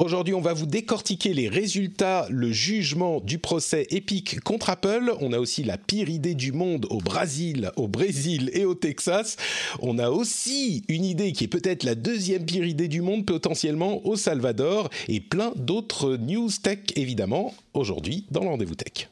[0.00, 5.12] Aujourd'hui, on va vous décortiquer les résultats, le jugement du procès Epic contre Apple.
[5.20, 9.36] On a aussi la pire idée du monde au Brésil, au Brésil et au Texas.
[9.80, 14.00] On a aussi une idée qui est peut-être la deuxième pire idée du monde potentiellement
[14.06, 19.06] au Salvador et plein d'autres news tech évidemment aujourd'hui dans le rendez-vous tech.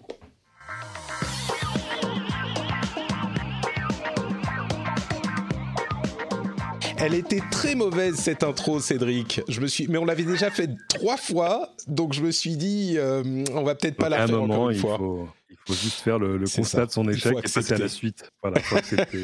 [7.00, 9.40] Elle était très mauvaise cette intro, Cédric.
[9.48, 12.94] Je me suis, mais on l'avait déjà fait trois fois, donc je me suis dit,
[12.96, 13.22] euh,
[13.54, 14.98] on va peut-être pas la faire encore une il fois.
[14.98, 18.28] Faut, il faut juste faire le, constat de son échec et passer à la suite.
[18.42, 18.60] Voilà,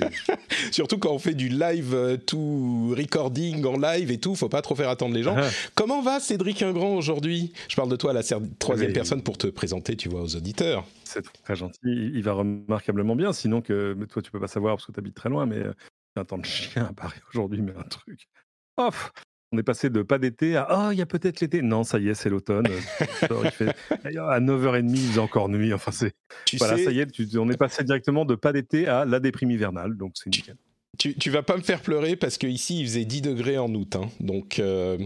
[0.70, 4.62] Surtout quand on fait du live euh, tout recording en live et tout, faut pas
[4.62, 5.34] trop faire attendre les gens.
[5.36, 5.48] Ah.
[5.74, 7.52] Comment va Cédric Ingrand aujourd'hui?
[7.68, 8.22] Je parle de toi, la
[8.58, 10.84] troisième personne pour te présenter, tu vois, aux auditeurs.
[11.02, 11.80] C'est très gentil.
[11.82, 15.14] Il va remarquablement bien, sinon que toi tu peux pas savoir parce que tu habites
[15.14, 15.72] très loin, mais euh,
[16.16, 18.28] un temps de chien à Paris aujourd'hui, mais un truc.
[18.76, 19.12] Off
[19.54, 21.62] on est passé de pas d'été à oh, il y a peut-être l'été.
[21.62, 22.66] Non, ça y est, c'est l'automne.
[23.22, 25.72] à 9h30, il faisait encore nuit.
[25.72, 26.12] Enfin, c'est.
[26.58, 29.96] Voilà, ça y est, on est passé directement de pas d'été à la déprime hivernale.
[29.96, 30.56] Donc, c'est nickel.
[30.98, 33.96] Tu, tu vas pas me faire pleurer parce qu'ici, il faisait 10 degrés en août.
[33.96, 34.08] Hein.
[34.18, 34.58] donc.
[34.58, 34.98] Euh,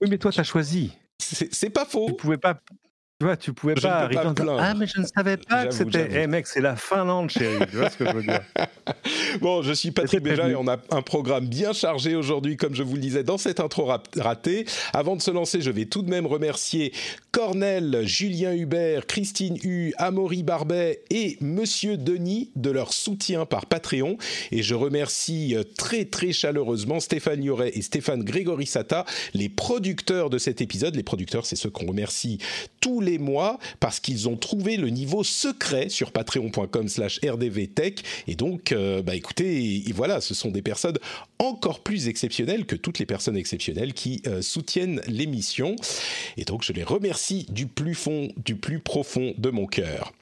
[0.00, 0.92] oui, mais toi, tu as choisi.
[1.18, 2.08] C'est pas faux.
[2.08, 2.60] Tu pouvais pas,
[3.18, 5.72] tu vois, tu pouvais pas arriver en disant Ah, mais je ne savais pas que
[5.72, 6.06] c'était.
[6.12, 7.64] Eh mec, c'est la Finlande, chérie.
[7.70, 8.42] Tu vois ce que je veux dire?
[9.40, 12.82] Bon, je suis Patrick Béja et on a un programme bien chargé aujourd'hui, comme je
[12.82, 14.64] vous le disais dans cette intro ratée.
[14.92, 16.92] Avant de se lancer, je vais tout de même remercier
[17.32, 24.18] Cornel, Julien Hubert, Christine Hu, Amaury Barbet et Monsieur Denis de leur soutien par Patreon.
[24.52, 30.38] Et je remercie euh, très très chaleureusement Stéphane Yoret et Stéphane Grégorissata, les producteurs de
[30.38, 30.94] cet épisode.
[30.96, 32.38] Les producteurs, c'est ceux qu'on remercie
[32.80, 38.02] tous les mois parce qu'ils ont trouvé le niveau secret sur patreon.com slash rdvtech.
[38.26, 40.98] Et donc euh, bah écoutez voilà ce sont des personnes
[41.38, 45.76] encore plus exceptionnelles que toutes les personnes exceptionnelles qui euh, soutiennent l'émission.
[46.36, 50.12] Et donc je les remercie du plus fond du plus profond de mon cœur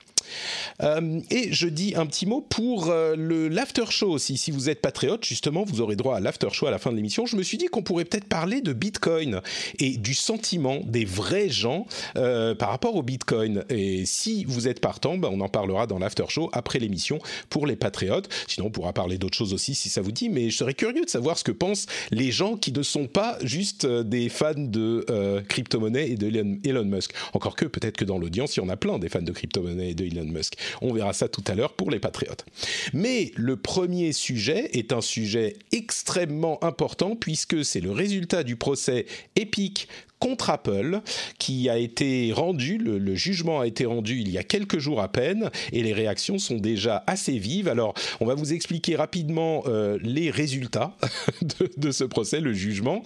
[0.83, 3.17] euh, et je dis un petit mot pour euh,
[3.51, 4.37] l'after show aussi.
[4.37, 6.97] Si vous êtes patriote, justement, vous aurez droit à l'after show à la fin de
[6.97, 7.27] l'émission.
[7.27, 9.41] Je me suis dit qu'on pourrait peut-être parler de Bitcoin
[9.79, 11.87] et du sentiment des vrais gens
[12.17, 13.65] euh, par rapport au Bitcoin.
[13.69, 17.19] Et si vous êtes partant, ben, on en parlera dans l'after show après l'émission
[17.51, 18.29] pour les patriotes.
[18.49, 20.29] Sinon, on pourra parler d'autres choses aussi si ça vous dit.
[20.29, 23.39] Mais je serais curieux de savoir ce que pensent les gens qui ne sont pas
[23.43, 25.05] juste des fans de
[25.49, 26.27] crypto-monnaie et de
[26.65, 27.13] Elon, Musk.
[27.33, 29.91] Encore que peut-être que dans l'audience, il y en a plein des fans de crypto-monnaie
[29.91, 30.55] et de Elon Musk.
[30.81, 32.45] On verra ça tout à l'heure pour les patriotes.
[32.93, 39.07] Mais le premier sujet est un sujet extrêmement important puisque c'est le résultat du procès
[39.37, 39.89] épique
[40.25, 41.03] contre Apple
[41.39, 45.13] qui a été rendu, le, jugement a été rendu il y a quelques jours à
[45.13, 47.69] peine et les réactions sont déjà assez vives.
[47.69, 50.97] Alors on va vous expliquer rapidement euh, les résultats
[51.77, 53.03] de, ce procès, le jugement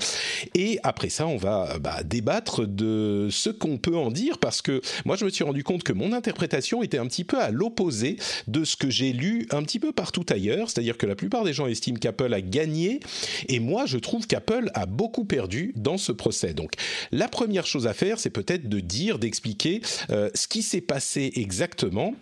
[0.54, 4.80] et après ça on va bah, débattre de ce qu'on peut en dire parce que
[5.04, 8.16] moi je me suis rendu compte que mon interprétation était un petit peu à l'opposé
[8.46, 11.52] de ce que j'ai lu un petit peu partout ailleurs, c'est-à-dire que la plupart des
[11.52, 13.00] gens estiment qu'Apple a gagné
[13.48, 16.54] et moi je trouve qu'Apple a beaucoup perdu dans ce procès.
[16.54, 16.74] Donc
[17.10, 19.80] la première chose à faire, c'est peut-être de dire, d'expliquer
[20.10, 22.14] euh, ce qui s'est passé exactement.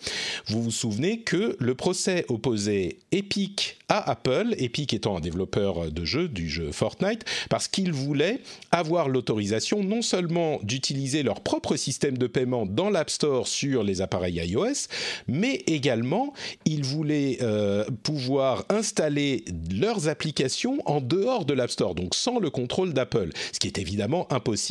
[0.47, 6.04] Vous vous souvenez que le procès opposait Epic à Apple, Epic étant un développeur de
[6.04, 8.41] jeux, du jeu Fortnite, parce qu'ils voulaient
[8.72, 14.00] avoir l'autorisation non seulement d'utiliser leur propre système de paiement dans l'App Store sur les
[14.00, 14.88] appareils iOS,
[15.28, 16.32] mais également
[16.64, 22.50] ils voulaient euh, pouvoir installer leurs applications en dehors de l'App Store, donc sans le
[22.50, 24.66] contrôle d'Apple, ce qui est évidemment impossible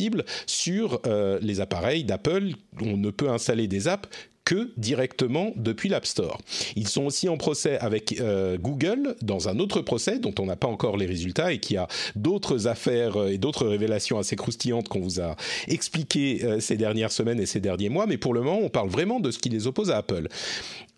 [0.46, 2.52] sur euh, les appareils d'Apple.
[2.80, 4.08] On ne peut installer des apps
[4.44, 6.40] que directement depuis l'App Store.
[6.76, 10.54] Ils sont aussi en procès avec euh, Google dans un autre procès dont on n'a
[10.54, 14.88] pas encore les résultats et qui a d'autres affaires euh, et d'autres révélations assez croustillantes
[14.88, 15.34] qu'on vous a
[15.66, 18.06] expliquées ces dernières semaines et ces derniers mois.
[18.06, 20.28] Mais pour le moment, on parle vraiment de ce qui les oppose à Apple.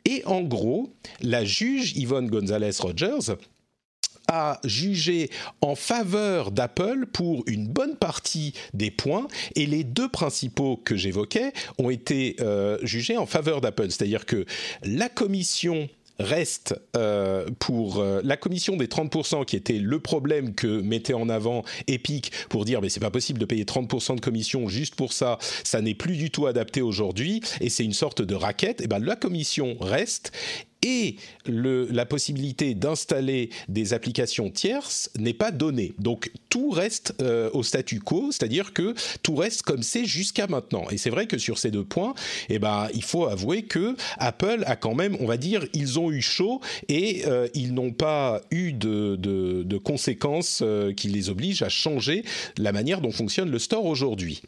[0.04, 0.90] Et en gros,
[1.22, 3.34] la juge Yvonne Gonzalez Rogers
[4.28, 5.30] a jugé
[5.60, 11.52] en faveur d'Apple pour une bonne partie des points et les deux principaux que j'évoquais
[11.78, 13.90] ont été euh, jugés en faveur d'Apple.
[13.90, 14.44] C'est-à-dire que
[14.82, 15.88] la commission
[16.18, 21.28] reste euh, pour euh, la commission des 30% qui était le problème que mettait en
[21.28, 25.12] avant Epic pour dire mais c'est pas possible de payer 30% de commission juste pour
[25.12, 28.80] ça, ça n'est plus du tout adapté aujourd'hui et c'est une sorte de raquette.
[28.80, 30.32] Et ben la commission reste
[30.82, 31.16] et
[31.46, 35.94] la possibilité d'installer des applications tierces n'est pas donnée.
[35.98, 40.86] Donc tout reste euh, au statu quo, c'est-à-dire que tout reste comme c'est jusqu'à maintenant.
[40.90, 42.14] Et c'est vrai que sur ces deux points,
[42.48, 46.10] eh ben, il faut avouer que Apple a quand même, on va dire, ils ont
[46.10, 51.62] eu chaud et euh, ils n'ont pas eu de, de, conséquences euh, qui les obligent
[51.62, 52.24] à changer
[52.56, 54.42] la manière dont fonctionne le store aujourd'hui.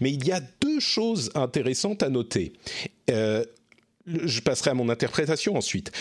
[0.00, 2.52] Mais il y a deux choses intéressantes à noter
[4.06, 5.92] je passerai à mon interprétation ensuite.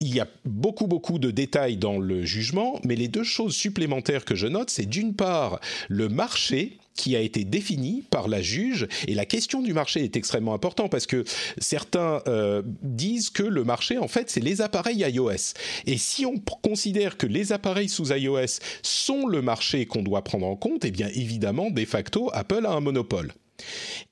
[0.00, 4.24] Il y a beaucoup, beaucoup de détails dans le jugement, mais les deux choses supplémentaires
[4.24, 8.86] que je note, c'est d'une part le marché qui a été défini par la juge.
[9.08, 11.24] Et la question du marché est extrêmement importante parce que
[11.58, 15.54] certains euh, disent que le marché, en fait, c'est les appareils iOS.
[15.86, 20.46] Et si on considère que les appareils sous iOS sont le marché qu'on doit prendre
[20.46, 23.32] en compte, eh bien évidemment, de facto, Apple a un monopole.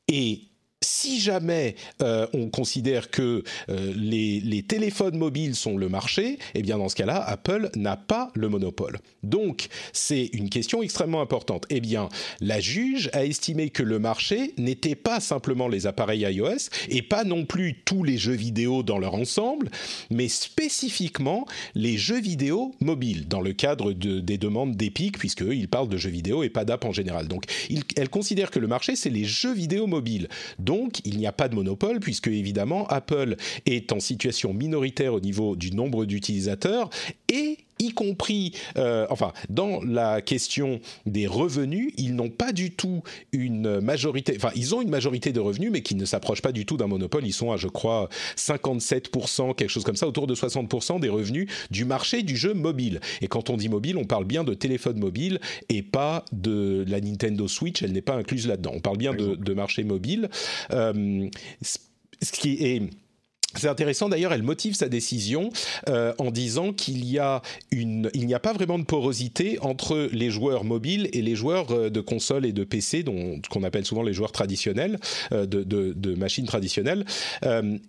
[0.08, 0.51] Et
[0.82, 6.78] si jamais euh, on considère que euh, les, téléphones mobiles sont le marché, eh bien
[6.78, 8.98] dans ce cas-là, Apple n'a pas le monopole.
[9.22, 11.66] Donc c'est une question extrêmement importante.
[11.68, 12.08] Eh bien,
[12.40, 17.24] la juge a estimé que le marché n'était pas simplement les appareils iOS et pas
[17.24, 19.70] non plus tous les jeux vidéo dans leur ensemble,
[20.10, 25.88] mais spécifiquement les jeux vidéo mobiles dans le cadre des demandes d'Epic, puisque ils parlent
[25.88, 27.28] de jeux vidéo et pas d'app en général.
[27.28, 27.44] Donc
[27.96, 30.28] elle considère que le marché c'est les jeux vidéo mobiles.
[31.04, 33.36] Il n'y a pas de monopole puisque évidemment Apple
[33.66, 36.90] est en situation minoritaire au niveau du nombre d'utilisateurs
[37.32, 43.02] et y compris, euh, enfin, dans la question des revenus, ils n'ont pas du tout
[43.32, 46.66] une majorité, enfin, ils ont une majorité de revenus, mais qui ne s'approchent pas du
[46.66, 47.26] tout d'un monopole.
[47.26, 51.48] Ils sont à, je crois, 57%, quelque chose comme ça, autour de 60% des revenus
[51.70, 53.00] du marché du jeu mobile.
[53.20, 57.00] Et quand on dit mobile, on parle bien de téléphone mobile et pas de la
[57.00, 58.72] Nintendo Switch, elle n'est pas incluse là-dedans.
[58.74, 60.30] On parle bien de, marché mobile.
[60.72, 61.28] Euh,
[61.62, 62.82] ce qui est
[63.54, 65.50] c'est intéressant d'ailleurs, elle motive sa décision
[65.88, 70.08] euh, en disant qu'il y a une, il n'y a pas vraiment de porosité entre
[70.12, 73.84] les joueurs mobiles et les joueurs euh, de consoles et de PC, dont qu'on appelle
[73.84, 74.98] souvent les joueurs traditionnels
[75.32, 77.04] euh, de, machines traditionnelles,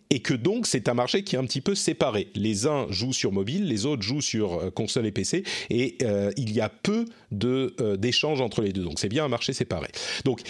[0.09, 2.29] et que donc c'est un marché qui est un petit peu séparé.
[2.35, 5.97] Les uns jouent sur mobile, les autres jouent sur console et PC, et
[6.37, 8.83] il y a peu de d'échanges entre les deux.
[8.83, 9.87] Donc c'est bien un marché séparé.
[10.25, 10.41] Donc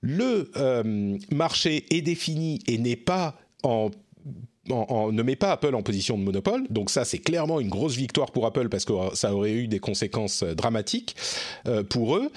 [0.00, 0.50] le
[1.30, 3.90] marché est défini et n'est pas en
[4.68, 6.66] ne met pas Apple en position de monopole.
[6.68, 9.78] Donc ça, c'est clairement une grosse victoire pour Apple parce que ça aurait eu des
[9.78, 11.16] conséquences euh, dramatiques
[11.66, 12.30] euh, pour eux.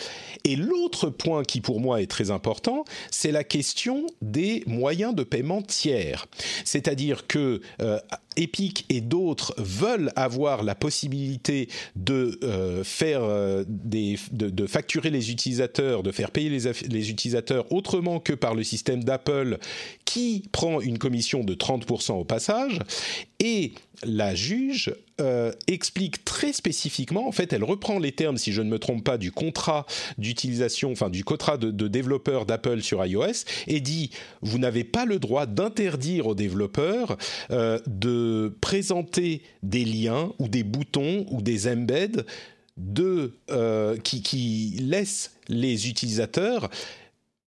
[0.45, 5.23] Et l'autre point qui pour moi est très important, c'est la question des moyens de
[5.23, 6.27] paiement tiers.
[6.65, 7.99] C'est-à-dire que euh,
[8.35, 12.39] Epic et d'autres veulent avoir la possibilité de
[12.83, 13.21] faire
[13.67, 19.03] des, de, facturer les utilisateurs, de faire payer les utilisateurs autrement que par le système
[19.03, 19.57] d'Apple
[20.05, 22.79] qui prend une commission de 30% au passage.
[23.39, 28.61] Et la juge euh, explique très spécifiquement, en fait, elle reprend les termes, si je
[28.61, 29.85] ne me trompe pas, du contrat
[30.17, 34.09] d'utilisation, enfin du contrat de, développeur d'Apple sur iOS, et dit
[34.41, 37.17] vous n'avez pas le droit d'interdire aux développeurs
[37.51, 42.25] euh, de présenter des liens ou des boutons ou des embeds
[42.77, 46.69] de, euh, qui, qui laissent les utilisateurs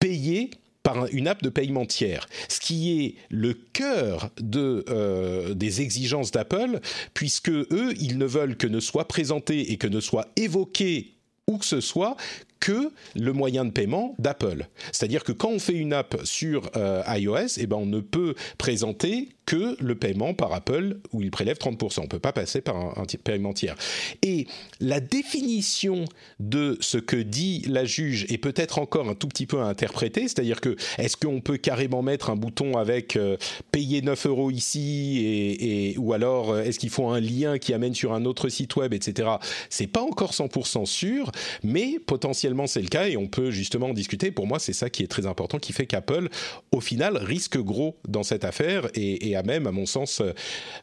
[0.00, 0.50] payer
[0.84, 6.30] par une app de paiement tiers, ce qui est le cœur de, euh, des exigences
[6.30, 6.78] d'Apple,
[7.14, 11.14] puisque eux, ils ne veulent que ne soit présenté et que ne soit évoqué
[11.46, 12.16] où que ce soit
[12.60, 14.66] que le moyen de paiement d'Apple.
[14.92, 18.34] C'est-à-dire que quand on fait une app sur euh, iOS, eh ben on ne peut
[18.56, 22.00] présenter que le paiement par Apple où il prélève 30%.
[22.00, 23.76] On ne peut pas passer par un, un paiement tiers.
[24.22, 24.46] Et
[24.80, 26.04] la définition
[26.40, 30.22] de ce que dit la juge est peut-être encore un tout petit peu à interpréter,
[30.22, 33.36] c'est-à-dire que est-ce qu'on peut carrément mettre un bouton avec euh,
[33.72, 37.94] payer 9 euros ici et, ou alors euh, est-ce qu'il faut un lien qui amène
[37.94, 39.28] sur un autre site web, etc.
[39.70, 41.30] C'est pas encore 100% sûr,
[41.62, 44.30] mais potentiellement c'est le cas et on peut justement en discuter.
[44.30, 46.28] Pour moi, c'est ça qui est très important, qui fait qu'Apple,
[46.72, 50.32] au final, risque gros dans cette affaire et, a même, à mon sens, euh,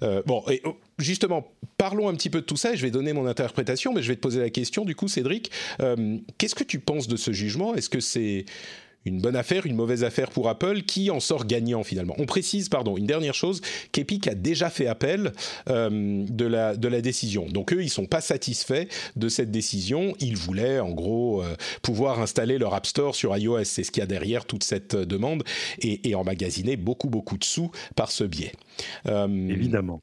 [0.03, 0.43] euh, bon.
[0.49, 3.25] Et, oh, justement, parlons un petit peu de tout ça et je vais donner mon
[3.25, 6.79] interprétation, mais je vais te poser la question, du coup, Cédric, euh, qu'est-ce que tu
[6.79, 7.75] penses de ce jugement?
[7.75, 8.45] Est-ce que c'est
[9.05, 12.15] une bonne affaire, une mauvaise affaire pour Apple, qui en sort gagnant finalement.
[12.17, 15.31] On précise, pardon, une dernière chose, qu'Epic a déjà fait appel
[15.69, 17.47] euh, de, la, décision.
[17.47, 20.13] Donc eux, ils sont pas satisfaits de cette décision.
[20.19, 23.63] Ils voulaient en gros euh, pouvoir installer leur App Store sur iOS.
[23.63, 25.43] C'est ce qu'il y a derrière toute cette demande
[25.79, 28.51] et, emmagasiner beaucoup, beaucoup de sous par ce biais.
[29.07, 30.01] Euh, Évidemment.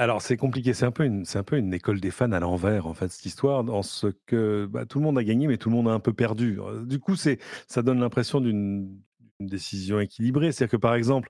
[0.00, 2.40] Alors c'est compliqué, c'est un peu une, c'est un peu une école des fans à
[2.40, 5.58] l'envers en fait cette histoire, en ce que bah, tout le monde a gagné, mais
[5.58, 6.58] tout le monde a un peu perdu.
[6.58, 7.38] Euh, du coup, c'est,
[7.68, 8.98] ça donne l'impression d'une,
[9.40, 10.52] décision équilibrée.
[10.52, 11.28] C'est-à-dire que par exemple,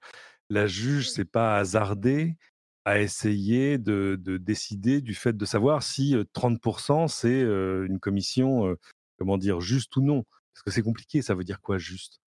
[0.51, 2.37] la juge s'est pas hasardée
[2.85, 8.77] à essayer de, décider du fait de savoir si 30% c'est une commission,
[9.19, 10.25] comment dire, juste ou non.
[10.55, 12.21] Parce que c'est compliqué, ça veut dire quoi juste?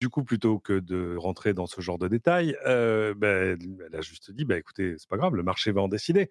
[0.00, 4.30] Du coup, plutôt que de rentrer dans ce genre de détails, ben, elle a juste
[4.30, 6.28] dit, bah, écoutez, c'est pas grave, le marché va en décider.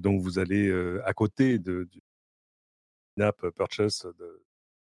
[0.00, 0.72] donc vous allez
[1.04, 2.00] à côté de, du
[3.56, 4.42] purchase de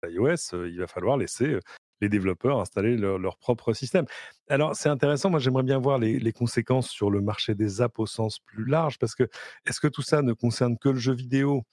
[0.08, 1.58] iOS, il va falloir laisser
[2.02, 4.04] les développeurs installer leur, propre système.
[4.48, 5.30] Alors, c'est intéressant.
[5.30, 8.98] Moi, j'aimerais bien voir les, conséquences sur le marché des apps au sens plus large,
[8.98, 9.28] parce que
[9.66, 11.64] est-ce que tout ça ne concerne que le jeu vidéo?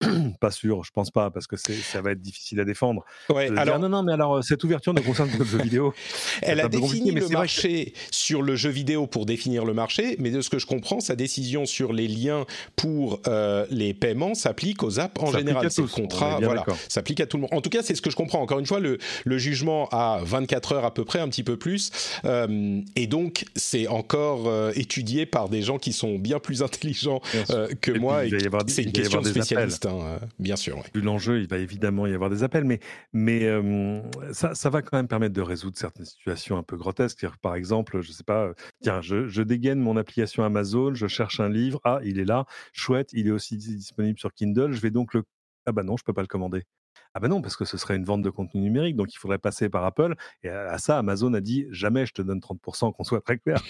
[0.40, 3.04] pas sûr, je pense pas, parce que ça va être difficile à défendre.
[3.30, 3.78] Ouais, alors...
[3.78, 5.94] non, non, mais alors cette ouverture ne concerne que le jeu vidéo.
[6.42, 10.42] Elle a défini le marché sur le jeu vidéo pour définir le marché, mais de
[10.42, 12.44] ce que je comprends, sa décision sur les liens
[12.76, 15.70] pour euh, les paiements s'applique aux apps en général.
[15.70, 17.54] C'est le contrat, voilà, s'applique à tout le monde.
[17.54, 18.42] En tout cas, c'est ce que je comprends.
[18.42, 21.56] Encore une fois, le, le, jugement a 24 heures à peu près, un petit peu
[21.56, 21.90] plus,
[22.24, 27.20] euh, et donc c'est encore euh, étudié par des gens qui sont bien plus intelligents
[27.80, 28.22] que moi.
[28.66, 29.85] C'est une question de spécialiste.
[29.86, 30.82] Hein, euh, bien sûr.
[30.94, 32.80] L'enjeu, il va évidemment y avoir des appels, mais,
[33.12, 33.46] mais
[34.32, 37.26] ça, ça, va quand même permettre de résoudre certaines situations un peu grotesques.
[37.42, 38.52] Par exemple, je sais pas,
[38.82, 42.46] tiens, je, je, dégaine mon application Amazon, je cherche un livre, ah, il est là,
[42.72, 45.24] chouette, il est aussi disponible sur Kindle, je vais donc le...
[45.66, 46.64] Ah bah non, je peux pas le commander.
[47.14, 49.38] Ah ben non, parce que ce serait une vente de contenu numérique, donc il faudrait
[49.38, 50.14] passer par Apple.
[50.42, 53.62] Et à ça, Amazon a dit jamais je te donne 30%, qu'on soit très clair.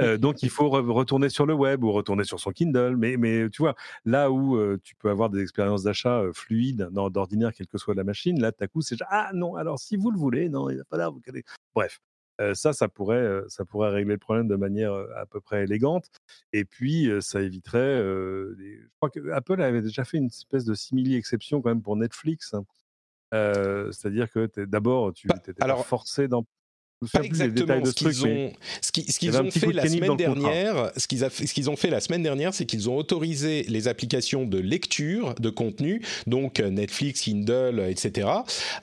[0.00, 2.96] Euh, donc il faut retourner sur le web ou retourner sur son Kindle.
[2.96, 6.88] Mais, mais tu vois, là où euh, tu peux avoir des expériences d'achat euh, fluides,
[6.92, 10.10] d'ordinaire, quelle que soit la machine, là, à coup, c'est ah non, alors si vous
[10.10, 11.44] le voulez, non, il va falloir vous caler.
[11.74, 12.00] Bref.
[12.54, 16.06] Ça, ça pourrait, ça pourrait régler le problème de manière à peu près élégante.
[16.52, 17.98] Et puis, ça éviterait.
[18.02, 22.54] je crois que Apple avait déjà fait une espèce de simili-exception quand même pour Netflix.
[22.54, 22.64] Hein.
[23.92, 25.52] C'est-à-dire que d'abord, tu étais
[25.84, 26.44] forcé d'en
[27.12, 28.52] pas exactement ce qu'ils ont,
[28.82, 30.92] ce qu'ils ont fait la semaine dernière.
[30.96, 34.44] Ce qu'ils, ce qu'ils ont fait la semaine dernière, c'est qu'ils ont autorisé les applications
[34.44, 38.28] de lecture de contenu, donc Netflix, Kindle, etc.,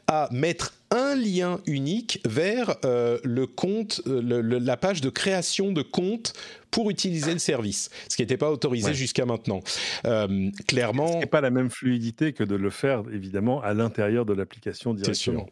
[0.08, 5.82] à mettre un lien unique vers euh, le compte, euh, la page de création de
[5.82, 6.34] compte
[6.72, 9.62] pour utiliser le service, ce qui n'était pas autorisé jusqu'à maintenant.
[10.06, 14.26] Euh, clairement, ce n'est pas la même fluidité que de le faire évidemment à l'intérieur
[14.26, 15.50] de l'application directement.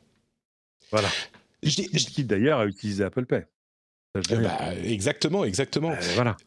[0.91, 1.09] Voilà.
[1.61, 3.45] Qui d'ailleurs a utilisé Apple Pay.
[4.13, 5.93] Bah, exactement, exactement.
[6.13, 6.37] voilà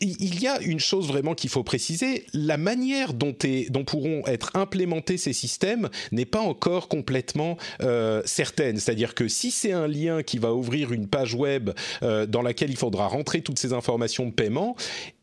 [0.00, 3.34] il y a une chose vraiment qu'il faut préciser, la manière dont,
[3.70, 8.78] dont, pourront être implémentés ces systèmes n'est pas encore complètement euh, certaine.
[8.78, 11.70] C'est-à-dire que si c'est un lien qui va ouvrir une page web
[12.02, 14.76] euh, dans laquelle il faudra rentrer toutes ces informations de paiement,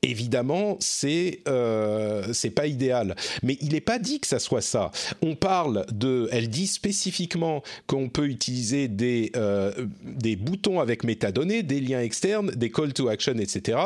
[0.04, 3.16] évidemment, c'est euh, c'est pas idéal.
[3.42, 4.92] Mais il n'est pas dit que ça soit ça.
[5.22, 9.72] On parle de, elle dit spécifiquement qu'on peut utiliser des euh,
[10.04, 13.78] des boutons avec métadonnées, des liens externes, des call to action, etc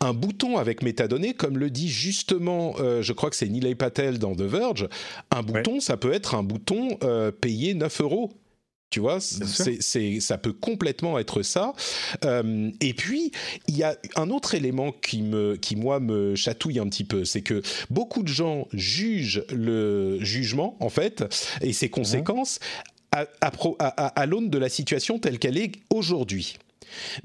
[0.00, 4.18] un bouton avec métadonnées, comme le dit justement, euh, je crois que c'est Nilay Patel
[4.18, 4.88] dans The Verge,
[5.30, 8.32] un bouton, ça peut être un bouton euh, payé 9 euros.
[8.90, 11.74] Tu vois, c'est, ça peut complètement être ça.
[12.24, 13.32] Euh, et puis,
[13.66, 17.24] il y a un autre élément qui, me, qui, moi, me chatouille un petit peu.
[17.24, 21.24] C'est que beaucoup de gens jugent le jugement, en fait,
[21.62, 22.60] et ses conséquences
[23.12, 26.56] à, à l'aune de la situation telle qu'elle est aujourd'hui.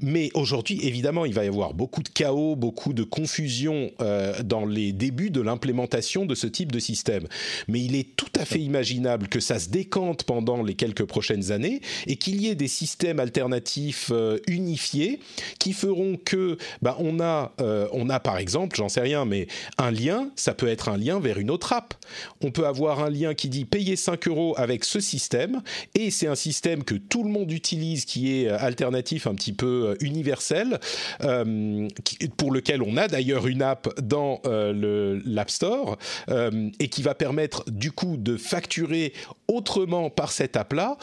[0.00, 4.66] Mais aujourd'hui, évidemment, il va y avoir beaucoup de chaos, beaucoup de confusion euh, dans
[4.66, 7.26] les débuts de l'implémentation de ce type de système.
[7.68, 11.52] Mais il est tout à fait imaginable que ça se décante pendant les quelques prochaines
[11.52, 15.20] années et qu'il y ait des systèmes alternatifs euh, unifiés
[15.58, 19.46] qui feront que, bah, on a, euh, on a par exemple, j'en sais rien, mais
[19.78, 21.94] un lien, ça peut être un lien vers une autre app.
[22.42, 25.62] On peut avoir un lien qui dit payer 5 euros avec ce système
[25.94, 29.62] et c'est un système que tout le monde utilise qui est alternatif un petit peu
[29.62, 30.80] peu universel,
[31.22, 31.88] euh,
[32.36, 35.98] pour lequel on a d'ailleurs une app dans euh, l'App Store,
[36.30, 39.12] euh, et qui va permettre du coup de facturer
[39.46, 40.96] autrement par cette app-là,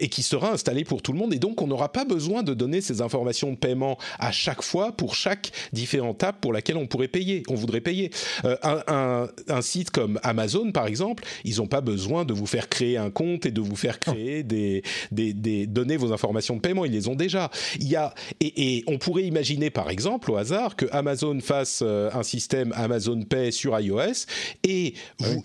[0.00, 1.32] et qui sera installée pour tout le monde.
[1.32, 4.92] Et donc on n'aura pas besoin de donner ces informations de paiement à chaque fois
[4.92, 8.10] pour chaque différente app pour laquelle on pourrait payer, on voudrait payer.
[8.62, 12.96] Un, un, site comme Amazon, par exemple, ils n'ont pas besoin de vous faire créer
[12.96, 16.84] un compte et de vous faire créer des, des, des, donner vos informations de paiement,
[16.84, 17.50] ils les ont déjà
[17.80, 22.10] il y a et, on pourrait imaginer par exemple au hasard que Amazon fasse euh,
[22.12, 24.26] un système Amazon Pay sur iOS
[24.64, 24.94] et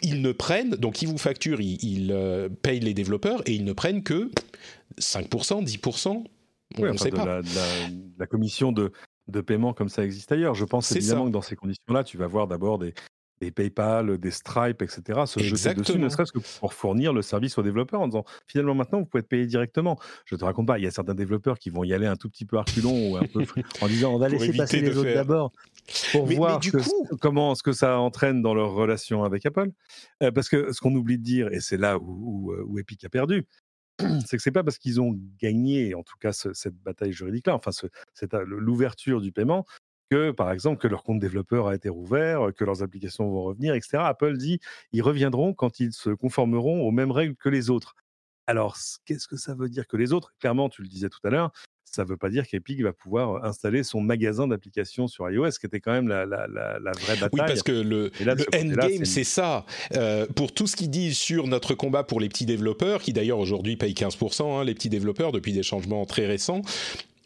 [0.01, 3.73] ils ne prennent donc ils vous facturent, ils, euh, payent les développeurs et ils ne
[3.73, 4.31] prennent que
[4.99, 6.23] 5%, 10%.
[6.77, 7.41] On ne sait pas.
[8.17, 8.91] La, commission de,
[9.27, 10.55] de paiement comme ça existe ailleurs.
[10.55, 12.93] Je pense évidemment que dans ces conditions-là, tu vas voir d'abord des,
[13.41, 17.57] des PayPal, des Stripe, etc., se jeter dessus, ne serait-ce que pour fournir le service
[17.57, 19.99] aux développeurs en disant finalement maintenant vous pouvez être payé directement.
[20.25, 22.29] Je te raconte pas, il y a certains développeurs qui vont y aller un tout
[22.29, 23.43] petit peu reculons ou un peu
[23.81, 25.51] en disant on va laisser passer les autres d'abord
[26.11, 26.61] pour voir
[27.19, 29.71] comment ce que ça entraîne dans leur relation avec Apple.
[30.21, 33.09] Euh, parce que ce qu'on oublie de dire, et c'est là où, où, Epic a
[33.09, 33.47] perdu,
[34.25, 37.71] c'est que c'est pas parce qu'ils ont gagné, en tout cas, cette bataille juridique-là, enfin,
[38.45, 39.65] l'ouverture du paiement,
[40.11, 43.73] que, par exemple, que leur compte développeur a été rouvert, que leurs applications vont revenir,
[43.73, 43.99] etc.
[44.01, 44.59] Apple dit
[44.91, 47.95] ils reviendront quand ils se conformeront aux mêmes règles que les autres.
[48.45, 50.33] Alors, qu'est-ce que ça veut dire que les autres?
[50.39, 51.51] Clairement, tu le disais tout à l'heure,
[51.85, 55.65] ça ne veut pas dire qu'Epic va pouvoir installer son magasin d'applications sur iOS, qui
[55.65, 57.29] était quand même la, vraie bataille.
[57.33, 58.11] Oui, parce que le,
[58.53, 59.65] endgame, c'est ça.
[59.95, 63.39] Euh, pour tout ce qu'ils disent sur notre combat pour les petits développeurs, qui d'ailleurs
[63.39, 66.61] aujourd'hui payent 15%, hein, les petits développeurs, depuis des changements très récents,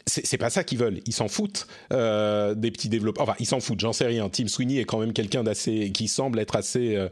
[0.08, 1.02] c'est pas ça qu'ils veulent.
[1.06, 3.24] Ils s'en foutent euh, des petits développeurs.
[3.24, 3.80] Enfin, ils s'en foutent.
[3.80, 4.30] J'en sais rien.
[4.30, 7.10] Tim Sweeney est quand même quelqu'un d'assez, qui semble être assez euh,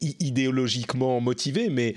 [0.00, 1.94] idéologiquement motivé, mais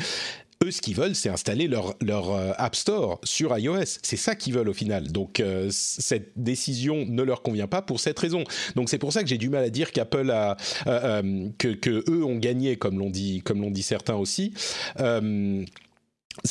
[0.64, 4.00] eux, ce qu'ils veulent, c'est installer leur, leur euh, App Store sur iOS.
[4.02, 5.12] C'est ça qu'ils veulent au final.
[5.12, 8.46] Donc, cette décision ne leur convient pas pour cette raison.
[8.76, 12.38] Donc, c'est pour ça que j'ai du mal à dire qu'Apple a, que, eux ont
[12.38, 14.54] gagné, comme l'ont dit, dit certains aussi.
[14.98, 15.66] ce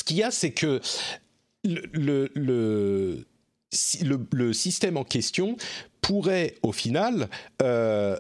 [0.05, 0.81] qu'il y a, c'est que
[1.65, 3.27] le,
[4.53, 5.57] système en question
[6.01, 7.29] pourrait au final
[7.63, 8.17] euh,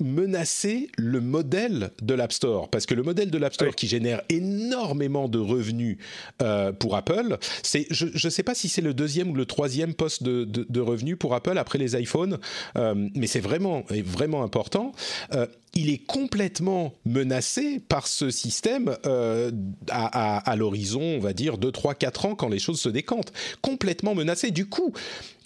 [0.00, 2.68] menacer le modèle de l'App Store.
[2.68, 5.98] Parce que le modèle de l'App Store qui génère énormément de revenus
[6.42, 9.94] euh, pour Apple, c'est, je ne sais pas si c'est le deuxième ou le troisième
[9.94, 12.38] poste de, revenus pour Apple après les iPhones,
[12.76, 14.92] euh, mais c'est vraiment, vraiment important.
[15.34, 18.96] Euh, il est complètement menacé par ce système
[19.90, 23.32] à, à l'horizon, on va dire, 2, 3, 4 ans quand les choses se décantent.
[23.60, 24.50] Complètement menacé.
[24.50, 24.94] Du coup,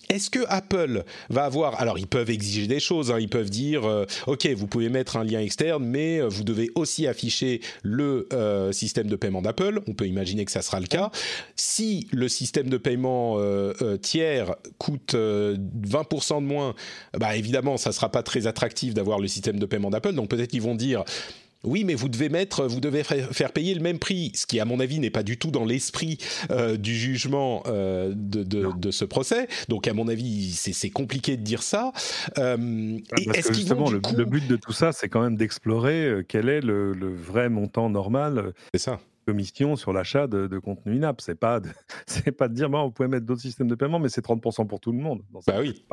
[0.09, 3.19] est-ce que Apple va avoir alors ils peuvent exiger des choses, hein.
[3.21, 6.71] ils peuvent dire euh, ok vous pouvez mettre un lien externe, mais euh, vous devez
[6.75, 9.81] aussi afficher le euh, système de paiement d'Apple.
[9.87, 11.11] On peut imaginer que ça sera le cas.
[11.57, 13.39] Si le système de paiement
[14.01, 16.75] tiers coûte 20% de moins,
[17.19, 20.13] bah évidemment ça sera pas très attractif d'avoir le système de paiement d'Apple.
[20.13, 21.05] Donc peut-être qu'ils vont dire
[21.65, 24.65] oui, mais vous devez mettre, vous devez faire payer le même prix, ce qui, à
[24.65, 26.19] mon avis, n'est pas du tout dans l'esprit
[26.51, 29.49] euh, du jugement euh, de, ce procès.
[29.69, 31.93] Donc, à mon avis, c'est compliqué de dire ça.
[32.39, 36.61] Euh, Parce que justement, le, but de tout ça, c'est quand même d'explorer quel est
[36.61, 38.53] le, le, vrai montant normal.
[38.75, 41.21] C'est ça commission sur l'achat de, contenu in-app.
[41.21, 41.61] C'est pas,
[42.07, 44.67] c'est pas de dire, bon, vous pouvez mettre d'autres systèmes de paiement, mais c'est 30%
[44.67, 45.23] pour tout le monde.
[45.47, 45.85] bah oui.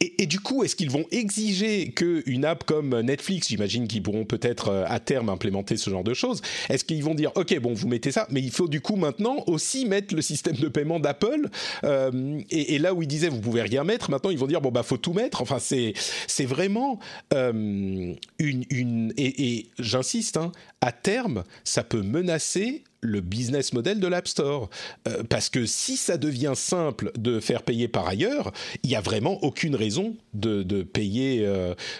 [0.00, 4.68] Et, du coup, est-ce qu'ils vont exiger qu'une app comme Netflix, j'imagine qu'ils pourront peut-être
[4.68, 7.88] euh, à terme implémenter ce genre de choses, est-ce qu'ils vont dire, ok, bon, vous
[7.88, 11.48] mettez ça, mais il faut du coup maintenant aussi mettre le système de paiement d'Apple.
[11.84, 14.70] Euh, et, là où ils disaient, vous pouvez rien mettre, maintenant ils vont dire, bon,
[14.70, 15.42] bah, faut tout mettre.
[15.42, 15.92] Enfin, c'est,
[16.26, 16.98] c'est vraiment
[17.34, 22.61] euh, une, une, et, et j'insiste, hein, à terme, ça peut menacer
[23.00, 24.70] le business model de l'App Store.
[25.08, 29.00] Euh, parce que si ça devient simple de faire payer par ailleurs, il n'y a
[29.00, 31.46] vraiment aucune raison de, payer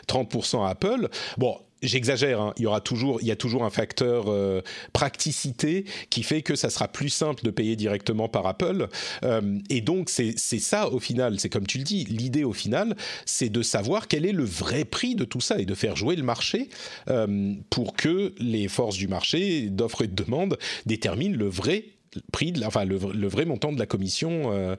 [0.08, 1.08] 30% euh, à Apple.
[1.38, 2.52] Bon, j'exagère, hein.
[2.56, 6.54] il y aura toujours, il y a toujours un facteur euh, praticité qui fait que
[6.54, 8.88] ça sera plus simple de payer directement par Apple.
[9.24, 12.96] Euh, et donc c'est ça au final, c'est comme tu le dis, l'idée au final,
[13.26, 16.16] c'est de savoir quel est le vrai prix de tout ça et de faire jouer
[16.16, 16.68] le marché
[17.08, 21.84] euh, pour que les forces du marché d'offre et de demande déterminent le vrai
[22.32, 24.76] prix, de enfin le, le, vrai montant de la commission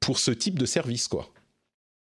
[0.00, 1.30] pour ce type de service, quoi.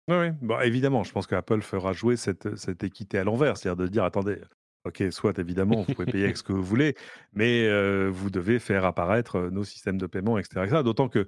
[0.09, 2.47] Oui, Bon, évidemment, je pense qu'Apple fera jouer cette,
[2.85, 4.39] équité à l'envers, c'est-à-dire de dire attendez,
[4.85, 6.95] ok, soit évidemment, vous pouvez payer avec ce que vous voulez,
[7.33, 7.69] mais
[8.09, 10.83] vous devez faire apparaître nos systèmes de paiement, etc.
[10.85, 11.27] D'autant que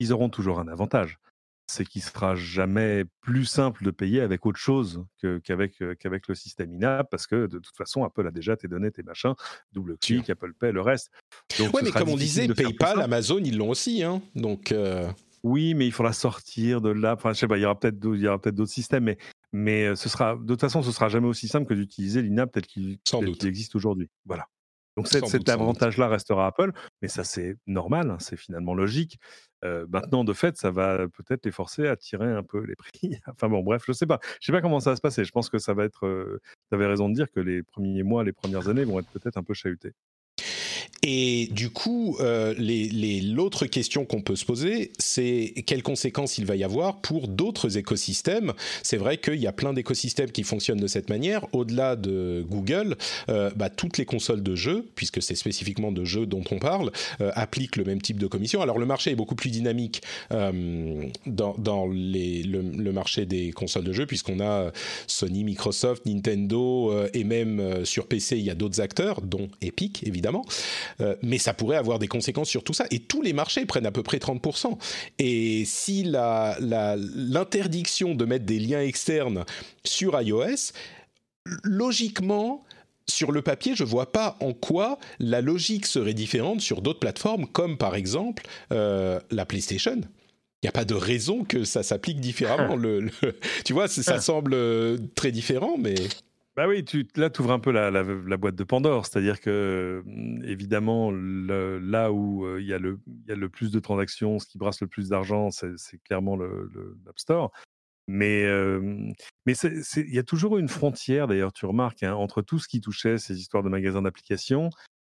[0.00, 1.18] ils auront toujours un avantage,
[1.66, 5.04] c'est qu'il sera jamais plus simple de payer avec autre chose
[5.42, 8.90] qu'avec qu'avec le système INAP, parce que de toute façon, Apple a déjà tes données,
[8.90, 9.34] tes machins,
[9.72, 11.10] double clic, Apple Pay, le reste.
[11.58, 14.74] Oui, mais comme on disait, PayPal, Amazon, ils l'ont aussi, hein, donc.
[15.44, 17.14] Oui, mais il faudra sortir de là.
[17.14, 19.18] Enfin, je sais pas, il y aura peut-être d'autres, peut-être systèmes, mais,
[19.52, 22.66] mais ce sera, de toute façon, ce sera jamais aussi simple que d'utiliser l'INAP tel
[22.66, 22.98] qu'il,
[23.44, 24.08] existe aujourd'hui.
[24.24, 24.46] Voilà.
[24.96, 29.18] Donc cet, avantage-là restera Apple, mais ça c'est normal, hein, c'est finalement logique.
[29.62, 33.18] maintenant, de fait, ça va peut-être les forcer à tirer un peu les prix.
[33.26, 34.20] enfin bon, bref, je sais pas.
[34.40, 35.24] Je sais pas comment ça va se passer.
[35.24, 36.40] Je pense que ça va être.
[36.70, 39.36] tu avais raison de dire que les premiers mois, les premières années vont être peut-être
[39.36, 39.92] un peu chahutés.
[41.06, 46.56] Et du coup, euh, l'autre question qu'on peut se poser, c'est quelles conséquences il va
[46.56, 48.54] y avoir pour d'autres écosystèmes.
[48.82, 51.46] C'est vrai qu'il y a plein d'écosystèmes qui fonctionnent de cette manière.
[51.52, 52.96] Au-delà de Google,
[53.28, 56.90] euh, bah, toutes les consoles de jeux, puisque c'est spécifiquement de jeux dont on parle,
[57.20, 58.62] euh, appliquent le même type de commission.
[58.62, 63.92] Alors le marché est beaucoup plus dynamique dans, dans les, le, marché des consoles de
[63.92, 64.72] jeux, puisqu'on a
[65.06, 70.46] Sony, Microsoft, Nintendo, et même sur PC, il y a d'autres acteurs, dont Epic, évidemment.
[71.00, 72.86] Euh, mais ça pourrait avoir des conséquences sur tout ça.
[72.90, 74.78] Et tous les marchés prennent à peu près 30%.
[75.18, 79.44] Et si l'interdiction la, de mettre des liens externes
[79.84, 80.72] sur iOS,
[81.62, 82.64] logiquement,
[83.06, 87.00] sur le papier, je ne vois pas en quoi la logique serait différente sur d'autres
[87.00, 89.96] plateformes, comme par exemple euh, la PlayStation.
[89.96, 92.76] Il n'y a pas de raison que ça s'applique différemment.
[92.76, 93.10] le,
[93.64, 94.56] tu vois, ça semble
[95.14, 95.94] très différent, mais...
[96.56, 99.06] Bah oui, tu, là, tu ouvres un peu la, la, boîte de Pandore.
[99.06, 103.80] C'est-à-dire que, mmh, évidemment, là où il y, a le, y a le plus de
[103.80, 107.50] transactions, ce qui brasse le plus d'argent, c'est clairement l'App Store.
[108.06, 108.46] Mais
[109.46, 112.80] mais il y a toujours une frontière, d'ailleurs, tu remarques, hein, entre tout ce qui
[112.80, 114.70] touchait ces histoires de magasins d'applications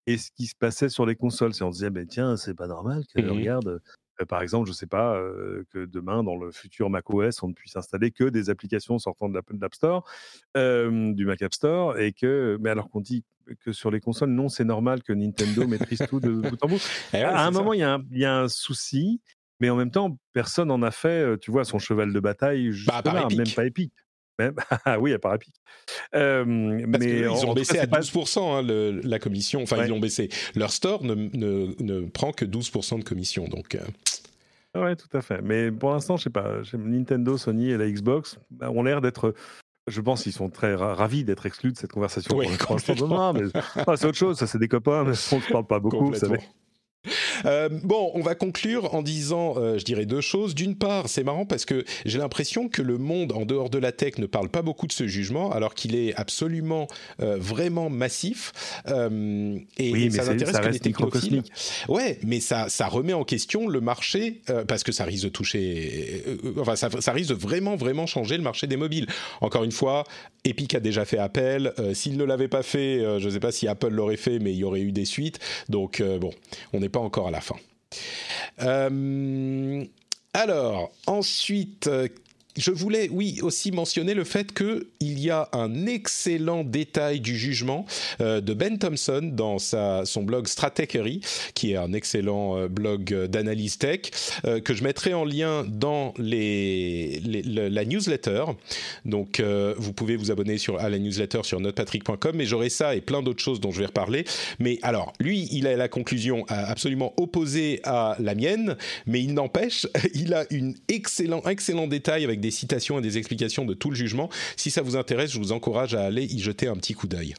[0.08, 1.54] et ce qui se passait sur les consoles.
[1.54, 3.80] C'est on se disait, ben, tiens, c'est pas normal que, mmh regarde, euh,
[4.26, 7.54] par exemple, je ne sais pas, euh, que demain, dans le futur macOS, on ne
[7.54, 10.04] puisse installer que des applications sortant de l'App Store,
[10.58, 13.24] euh, du Mac App Store, et que, mais alors qu'on dit
[13.64, 16.82] que sur les consoles, non, c'est normal que Nintendo maîtrise tout de bout en bout.
[17.14, 19.22] Eh à un moment, il y, y, a un souci,
[19.60, 23.02] mais en même temps, personne n'en a fait, tu vois, son cheval de bataille, bah,
[23.06, 23.94] là, même pas épique.
[24.86, 25.54] Ah oui, à part Epic.
[26.14, 29.62] mais ils ont baissé à 12% hein, la commission.
[29.64, 30.30] Enfin, ils l'ont baissé.
[30.56, 33.46] Leur store ne, ne, ne, prend que 12% de commission.
[33.46, 33.76] Donc.
[33.76, 33.82] Euh.
[34.74, 35.42] Ouais, tout à fait.
[35.42, 36.62] Mais pour l'instant, je sais pas.
[36.74, 39.34] Nintendo, Sony et la Xbox ont l'air d'être.
[39.88, 42.38] Je pense qu'ils sont très ravis d'être exclus de cette conversation.
[42.38, 44.38] Oui, ah, c'est autre chose.
[44.38, 46.40] Ça, c'est des copains, mais on ne parle pas beaucoup, vous savez.
[47.46, 50.56] Euh, bon, on va conclure en disant, euh, je dirais deux choses.
[50.56, 53.92] D'une part, c'est marrant parce que j'ai l'impression que le monde en dehors de la
[53.92, 56.88] tech ne parle pas beaucoup de ce jugement, alors qu'il est absolument
[57.22, 58.52] euh, vraiment massif.
[58.88, 61.52] et, oui, ça n'intéresse que les technocosmiques.
[61.88, 66.24] Ouais, mais ça, ça remet en question le marché parce que ça risque de toucher,
[66.58, 69.08] enfin, ça, ça, risque de vraiment, vraiment changer le marché des mobiles.
[69.42, 70.04] Encore une fois,
[70.44, 71.74] Epic a déjà fait appel.
[71.94, 74.58] S'il ne l'avait pas fait, je ne sais pas si Apple l'aurait fait, mais il
[74.58, 75.40] y aurait eu des suites.
[75.70, 76.32] Donc bon,
[76.74, 77.56] on n'est pas encore à la fin.
[78.62, 79.86] Euh,
[80.34, 82.08] alors, ensuite, euh,
[82.58, 87.86] je voulais, oui, aussi mentionner le fait qu'il y a un excellent détail du jugement
[88.20, 91.22] euh, de Ben Thompson dans son blog Stratechery,
[91.54, 94.02] qui est un excellent euh, blog d'analyse tech,
[94.46, 98.46] euh, que je mettrai en lien dans la newsletter.
[99.06, 99.42] Donc,
[99.78, 103.22] vous pouvez vous abonner sur, à la newsletter sur notepatrick.com, mais j'aurai ça et plein
[103.22, 104.26] d'autres choses dont je vais reparler.
[104.60, 109.88] Mais alors, lui, il a la conclusion absolument opposée à la mienne, mais il n'empêche,
[110.14, 113.96] il a une excellent, excellent détail avec des citations et des explications de tout le
[113.96, 114.30] jugement.
[114.56, 117.34] Si ça vous intéresse, je vous encourage à aller y jeter un petit coup d'œil.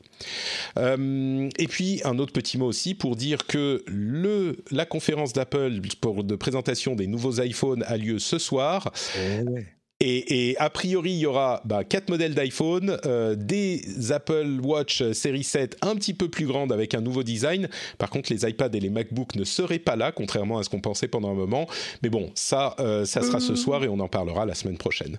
[0.79, 5.81] Euh, et puis un autre petit mot aussi pour dire que le, la conférence d'Apple
[5.81, 8.92] de présentation des nouveaux iPhones a lieu ce soir.
[9.16, 15.03] Eh et, a priori, il y aura bah, quatre modèles d'iPhone, euh, des Apple Watch
[15.12, 17.69] série 7 un petit peu plus grandes avec un nouveau design.
[17.99, 20.81] Par contre, les iPads et les MacBooks ne seraient pas là, contrairement à ce qu'on
[20.81, 21.69] pensait pendant un moment.
[22.03, 25.19] Mais bon, ça, euh, ça sera ce soir et on en parlera la semaine prochaine.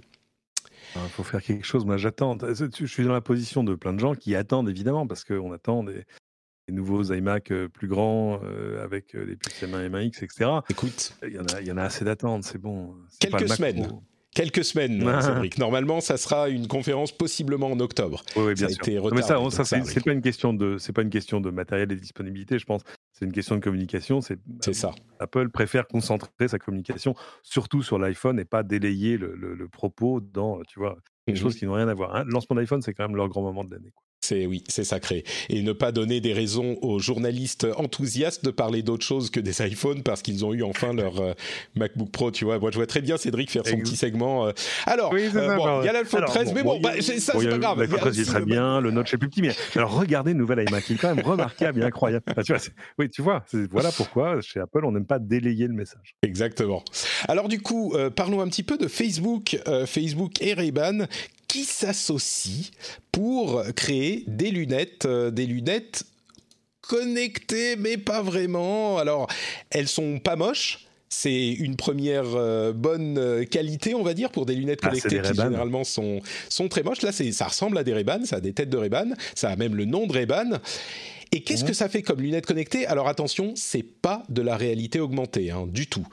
[0.95, 1.85] Il ah, faut faire quelque chose.
[1.85, 2.37] Moi, j'attends.
[2.41, 5.83] Je suis dans la position de plein de gens qui attendent, évidemment, parce qu'on attend
[5.83, 6.03] des,
[6.69, 8.39] nouveaux iMac euh, plus grands
[8.81, 10.49] avec les puces M1, M1X, etc.
[10.69, 12.95] Écoute, il y en a, il y en a assez d'attentes, c'est bon.
[13.19, 13.87] Quelques semaines
[14.33, 15.57] quelques semaines, Cédric.
[15.57, 18.23] Normalement, ça sera une conférence possiblement en octobre.
[18.35, 19.13] Oui, bien sûr.
[19.13, 21.95] mais ça, ça c'est pas une question de, c'est pas une question de matériel et
[21.95, 22.81] de disponibilité, je pense.
[23.11, 24.19] C'est une question de communication.
[24.21, 24.39] C'est
[24.73, 24.91] ça.
[25.19, 30.79] Apple préfère concentrer sa communication surtout sur l'iPhone et pas délayer le, propos dans, tu
[30.79, 31.39] vois, des mhm.
[31.39, 32.15] choses qui n'ont rien à voir.
[32.15, 32.23] Hein.
[32.25, 33.93] Le lancement d'iPhone, c'est quand même leur grand moment de l'année.
[34.23, 35.25] C'est oui, c'est sacré.
[35.49, 39.61] Et ne pas donner des raisons aux journalistes enthousiastes de parler d'autre chose que des
[39.67, 41.33] iPhones parce qu'ils ont eu enfin leur euh,
[41.75, 42.31] MacBook Pro.
[42.31, 44.47] Tu vois, moi je vois très bien Cédric faire son petit segment.
[44.47, 44.51] Euh.
[44.85, 47.81] Alors, euh, il y a l'iPhone 13, mais bon, bah, ça c'est pas grave.
[47.81, 50.65] L'iPhone 13 est très bien, le Notch est plus petit, mais alors regardez le nouvel
[50.69, 52.23] iMac, il est quand même remarquable et incroyable.
[52.45, 52.61] tu vois,
[52.97, 56.15] oui, tu vois, voilà pourquoi chez Apple on n'aime pas délayer le message.
[56.21, 56.81] Exactement.
[57.27, 61.07] Alors du coup, parlons un petit peu de Facebook, Facebook et Ray-Ban
[61.53, 62.71] qui s'associent
[63.11, 66.03] pour créer des lunettes, euh, des lunettes
[66.81, 68.97] connectées, mais pas vraiment.
[68.97, 69.27] Alors,
[69.69, 70.87] elles sont pas moches.
[71.09, 75.21] C'est une première euh, bonne euh, qualité, on va dire, pour des lunettes ah, connectées
[75.21, 77.03] qui généralement sont, sont très moches.
[77.03, 78.89] Là, ça ressemble à des ray ça a des têtes de ray
[79.35, 80.25] ça a même le nom de ray
[81.33, 82.85] Et qu'est-ce que ça fait comme lunettes connectées?
[82.85, 86.05] Alors attention, c'est pas de la réalité augmentée, hein, du tout.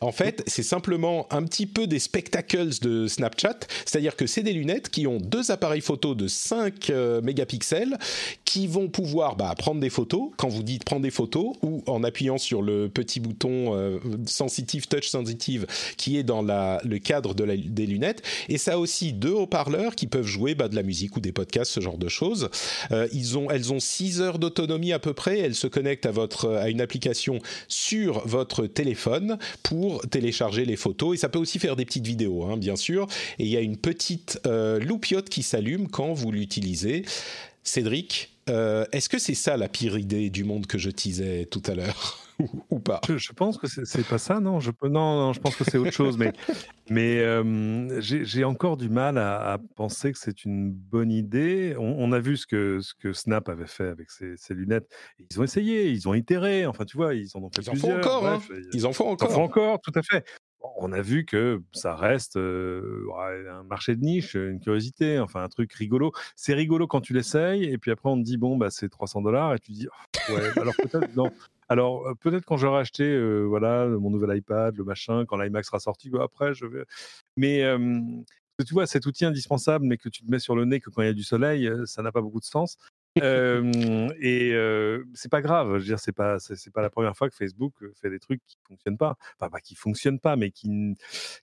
[0.00, 4.52] En fait, c'est simplement un petit peu des spectacles de Snapchat, c'est-à-dire que c'est des
[4.52, 7.98] lunettes qui ont deux appareils photo de 5 euh, mégapixels
[8.44, 10.30] qui vont pouvoir bah, prendre des photos.
[10.36, 14.86] Quand vous dites prendre des photos, ou en appuyant sur le petit bouton euh, sensitive,
[14.86, 18.22] touch sensitive, qui est dans la, le cadre de des lunettes.
[18.48, 21.32] Et ça a aussi deux haut-parleurs qui peuvent jouer bah, de la musique ou des
[21.32, 22.48] podcasts, ce genre de choses.
[22.92, 25.38] Euh, ils ont, elles ont 6 heures d'autonomie à peu près.
[25.38, 31.14] Elles se connectent à, votre, à une application sur votre téléphone pour télécharger les photos.
[31.14, 33.06] Et ça peut aussi faire des petites vidéos, hein, bien sûr.
[33.38, 37.04] Et il y a une petite euh, loupiote qui s'allume quand vous l'utilisez.
[37.62, 41.62] Cédric, euh, est-ce que c'est ça la pire idée du monde que je teasais tout
[41.66, 42.27] à l'heure?
[42.70, 44.60] ou, pas je, pense que c'est pas ça, non?
[44.60, 46.32] Je, non, non, je pense que c'est autre chose, mais,
[46.90, 51.74] mais euh, j'ai encore du mal à, penser que c'est une bonne idée.
[51.78, 54.88] On, a vu ce que, ce que Snap avait fait avec ses, lunettes.
[55.30, 57.74] Ils ont essayé, ils ont itéré, enfin tu vois, ils en ont fait ils En
[57.74, 58.40] font encore, hein.
[58.72, 59.28] ils en font encore.
[59.28, 60.24] Ils en font encore, tout à fait
[60.76, 65.72] on a vu que ça reste un marché de niche, une curiosité, enfin un truc
[65.72, 66.12] rigolo.
[66.36, 69.22] C'est rigolo quand tu l'essayes, et puis après on te dit bon bah c'est 300
[69.22, 71.30] dollars, et tu dis oh, ouais, alors peut-être non.
[71.68, 76.10] Alors peut-être quand j'aurai acheté voilà mon nouvel iPad, le machin, quand l'iMac sera sorti,
[76.20, 76.84] après je vais.
[77.36, 77.62] Mais
[78.66, 81.02] tu vois cet outil indispensable, mais que tu te mets sur le nez que quand
[81.02, 82.76] il y a du soleil, ça n'a pas beaucoup de sens
[83.16, 84.54] et
[85.14, 85.74] c'est pas grave.
[85.74, 88.40] Je veux dire, c'est pas c'est pas la première fois que Facebook fait des trucs
[88.46, 89.16] qui fonctionnent pas.
[89.38, 90.94] Enfin, pas qui fonctionnent pas, mais qui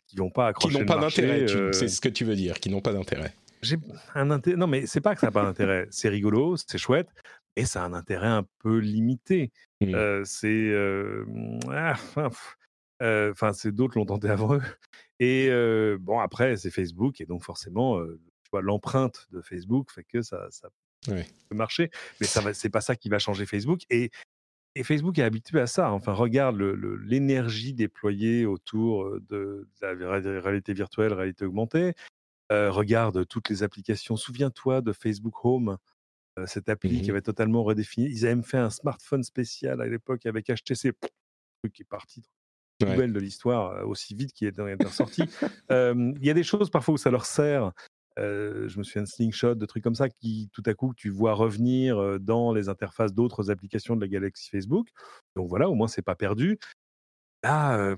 [0.08, 0.76] qui vont pas accrocher.
[0.76, 1.46] Qui n'ont pas d'intérêt.
[1.74, 2.60] C'est ce que tu veux dire.
[2.60, 3.34] Qui n'ont pas d'intérêt.
[3.62, 3.78] J'ai
[4.14, 4.58] un intérêt.
[4.58, 5.88] Non, mais c'est pas que ça n'a pas d'intérêt.
[5.90, 7.10] C'est rigolo, c'est chouette,
[7.56, 9.52] et ça a un intérêt un peu limité.
[9.82, 10.24] Mmh.
[10.26, 10.74] c'est
[11.72, 11.96] ah,
[13.02, 14.62] enfin, c'est d'autres l'ont tenté avant eux.
[15.20, 15.50] Et
[16.00, 20.48] bon, après, c'est Facebook, et donc forcément, tu vois, l'empreinte de Facebook fait que ça,
[20.50, 20.70] ça
[21.08, 21.26] ouais.
[21.52, 21.90] marcher.
[22.20, 23.82] Mais ça c'est pas ça qui va changer Facebook.
[23.90, 24.12] Et,
[24.76, 25.92] et Facebook est habitué à ça.
[25.92, 29.94] Enfin, regarde l'énergie déployée autour de, la
[30.42, 31.94] réalité virtuelle, réalité augmentée.
[32.50, 34.18] regarde toutes les applications.
[34.18, 35.78] Souviens-toi de Facebook Home,
[36.46, 38.08] cette appli qui mmh avait totalement redéfini.
[38.08, 40.92] Ils avaient même fait un smartphone spécial à l'époque avec HTC,
[41.62, 42.24] truc qui est parti
[42.82, 45.24] nouvelle de l'histoire aussi vite qu'il est sorti.
[45.70, 47.72] Il y a des choses parfois où ça leur sert
[48.18, 51.34] je me souviens de Slingshot, de trucs comme ça qui, tout à coup, tu vois
[51.34, 54.88] revenir dans les interfaces d'autres applications de la galaxie Facebook.
[55.36, 56.58] Donc voilà, au moins, c'est pas perdu.
[57.44, 57.96] Là,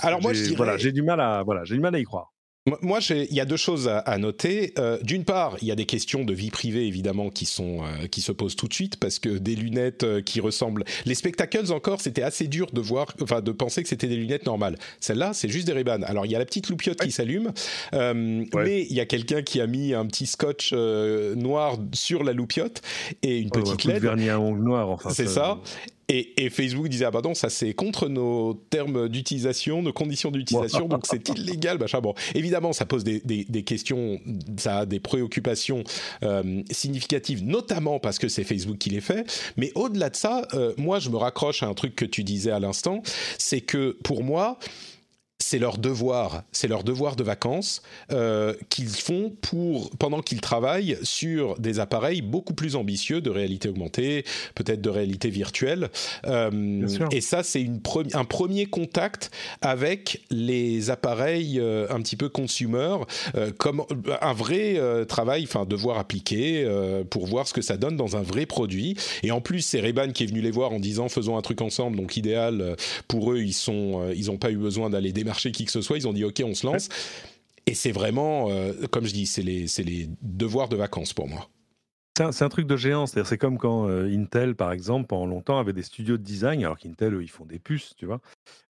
[0.00, 2.33] alors moi, je voilà, j'ai du mal à, voilà, j'ai du mal à y croire.
[2.80, 4.72] Moi, il y a deux choses à, noter.
[4.78, 8.06] Euh, d'une part, il y a des questions de vie privée évidemment qui sont euh,
[8.06, 10.84] qui se posent tout de suite parce que des lunettes euh, qui ressemblent.
[11.04, 14.46] Les spectacles encore, c'était assez dur de voir, enfin de penser que c'était des lunettes
[14.46, 14.78] normales.
[15.00, 17.52] Celle-là, c'est juste des ray Alors il y a la petite loupiote qui s'allume,
[17.92, 22.80] mais il y a quelqu'un qui a mis un petit scotch noir sur la loupiote
[23.22, 24.00] et une petite LED.
[24.00, 25.10] vernis à ongles noirs, enfin.
[25.10, 25.60] C'est ça.
[26.08, 30.86] Et, Facebook disait ah bah non ça c'est contre nos termes d'utilisation, nos conditions d'utilisation
[30.86, 32.00] donc c'est illégal machin.
[32.00, 33.22] Bon évidemment ça pose des,
[33.64, 34.20] questions
[34.58, 35.82] ça a des préoccupations
[36.22, 39.24] euh, significatives notamment parce que c'est Facebook qui les fait.
[39.56, 42.50] Mais au-delà de ça euh, moi je me raccroche à un truc que tu disais
[42.50, 43.02] à l'instant
[43.38, 44.58] c'est que pour moi
[45.40, 50.96] c'est leur devoir, c'est leur devoir de vacances euh, qu'ils font pour pendant qu'ils travaillent
[51.02, 55.90] sur des appareils beaucoup plus ambitieux de réalité augmentée, peut-être de réalité virtuelle.
[56.26, 57.68] Euh, et ça, c'est
[58.14, 62.96] un premier contact avec les appareils euh, un petit peu consumer,
[63.58, 63.84] comme
[64.20, 66.66] un vrai travail, enfin devoir appliquer
[67.10, 68.96] pour voir ce que ça donne dans un vrai produit.
[69.22, 71.60] Et en plus, c'est Reban qui est venu les voir en disant faisons un truc
[71.60, 71.96] ensemble.
[71.96, 72.76] Donc idéal
[73.08, 75.80] pour eux, ils sont, ils n'ont pas eu besoin d'aller démarrer chez qui que ce
[75.80, 76.88] soit, ils ont dit ok, on se lance.
[77.66, 81.48] Et c'est vraiment, euh, comme je dis, c'est les, les devoirs de vacances pour moi.
[82.16, 85.58] C'est un, truc de géant, c'est-à-dire c'est comme quand euh, Intel, par exemple, pendant longtemps
[85.58, 88.20] avait des studios de design, alors qu'Intel, ils font des puces, tu vois,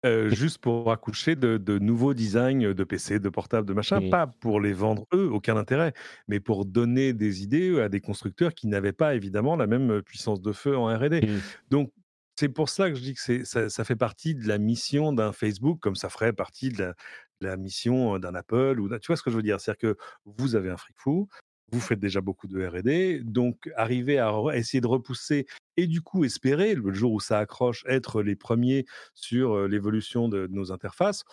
[0.06, 4.10] euh, juste pour accoucher de, nouveaux designs de PC, de portables, de machin, mmh.
[4.12, 5.94] pas pour les vendre eux, aucun intérêt,
[6.28, 10.40] mais pour donner des idées à des constructeurs qui n'avaient pas évidemment la même puissance
[10.40, 11.22] de feu en R&D.
[11.22, 11.40] Mmh.
[11.72, 11.92] Donc
[12.42, 15.32] c'est pour ça que je dis que ça, ça, fait partie de la mission d'un
[15.32, 16.96] Facebook, comme ça ferait partie de
[17.40, 18.80] la, mission d'un Apple.
[18.80, 19.62] Ou tu vois ce que je veux dire?
[19.62, 21.30] C'est-à-dire que vous avez un fric fou,
[21.72, 25.46] vous faites déjà beaucoup de R&D, donc arriver à essayer de repousser
[25.78, 30.48] et du coup espérer, le jour où ça accroche, être les premiers sur l'évolution de,
[30.48, 31.24] nos interfaces,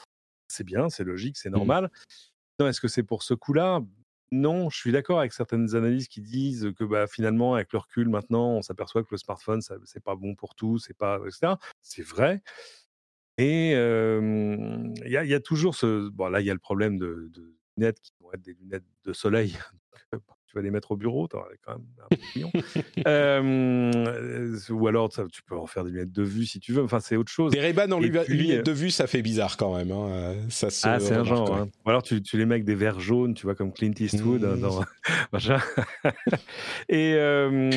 [0.48, 1.52] c'est bien, c'est logique, c'est mmh.
[1.52, 1.90] normal.
[2.60, 3.80] Est-ce que c'est pour ce coup-là?
[4.30, 8.08] Non, je suis d'accord avec certaines analyses qui disent que bah, finalement, avec le recul,
[8.08, 11.54] maintenant, on s'aperçoit que le smartphone, ce n'est pas bon pour tout, c'est pas, etc.
[11.80, 12.42] C'est vrai.
[13.38, 16.08] Et il y, a toujours ce.
[16.10, 17.30] Bon, là, il y a le problème de,
[17.76, 19.56] lunettes qui vont être des lunettes de soleil.
[20.48, 22.50] tu vas les mettre au bureau, tu quand même un million.
[23.06, 26.82] euh, ou alors, tu peux en faire des lunettes de vue si tu veux.
[26.82, 27.52] Enfin, c'est autre chose.
[27.52, 29.92] Des ray en lunettes de vue, ça fait bizarre quand même.
[29.92, 30.34] Hein.
[30.48, 31.54] Ça ah, c'est un genre.
[31.54, 31.68] Hein.
[31.84, 34.44] Ou alors, tu, tu, les mets avec des verres jaunes, tu vois, comme Clint Eastwood.
[34.44, 34.80] Hein, dans...
[34.80, 34.84] Mmh.
[36.88, 37.14] Et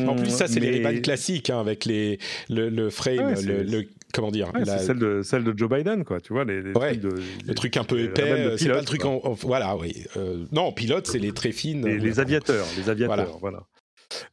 [0.07, 4.31] en plus, ça, c'est les ray classiques hein, avec les, le, le frame, le, comment
[4.31, 6.19] dire celle de celle de Joe Biden, quoi.
[6.21, 7.09] Tu vois les, les trucs de,
[7.47, 8.55] le truc un peu épais.
[8.57, 10.05] C'est pas le truc en, voilà, oui.
[10.17, 11.85] Euh, non, pilote, c'est les très fines.
[11.85, 13.63] Les, aviateurs, les aviateurs, voilà.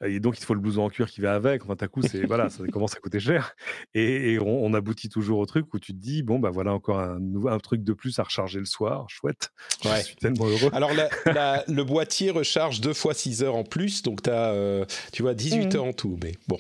[0.05, 1.65] Et donc, il faut le blouson en cuir qui va avec.
[1.65, 3.55] Enfin, d'un coup, c'est voilà, ça commence à coûter cher.
[3.95, 7.19] Et, on, aboutit toujours au truc où tu te dis bon, bah voilà encore un,
[7.47, 9.07] un truc de plus à recharger le soir.
[9.09, 9.51] Chouette.
[9.83, 10.71] Je suis tellement heureux.
[10.73, 10.91] Alors,
[11.69, 14.03] le boîtier recharge deux fois 6 heures en plus.
[14.03, 15.77] Donc, as, euh, tu vois, 18 mmh.
[15.77, 16.19] heures en tout.
[16.23, 16.59] Mais bon.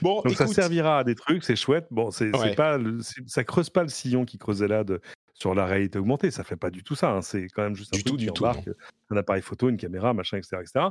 [0.00, 1.86] Bon, donc ça servira à des trucs, c'est chouette.
[1.90, 2.78] Bon, c'est pas,
[3.26, 5.00] ça creuse pas le sillon qui creusait là de,
[5.40, 6.30] sur la réalité augmentée.
[6.30, 7.10] Ça fait pas du tout ça.
[7.10, 7.22] Hein.
[7.22, 8.68] C'est quand même juste un du truc tout, qui du embarque
[9.10, 10.58] un appareil photo, une caméra, machin, etc.
[10.60, 10.86] etc.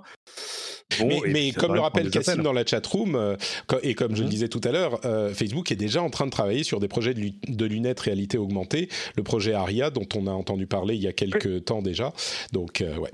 [1.25, 3.35] mais, comme le rappelle Cassim dans la chatroom, euh,
[3.83, 4.29] et comme je le mmh.
[4.29, 7.13] disais tout à l'heure, euh, Facebook est déjà en train de travailler sur des projets
[7.13, 8.89] de, lunettes réalité augmentée.
[9.15, 12.13] Le projet Aria, dont on a entendu parler il y a quelques temps déjà.
[12.51, 13.11] Donc, euh, ouais.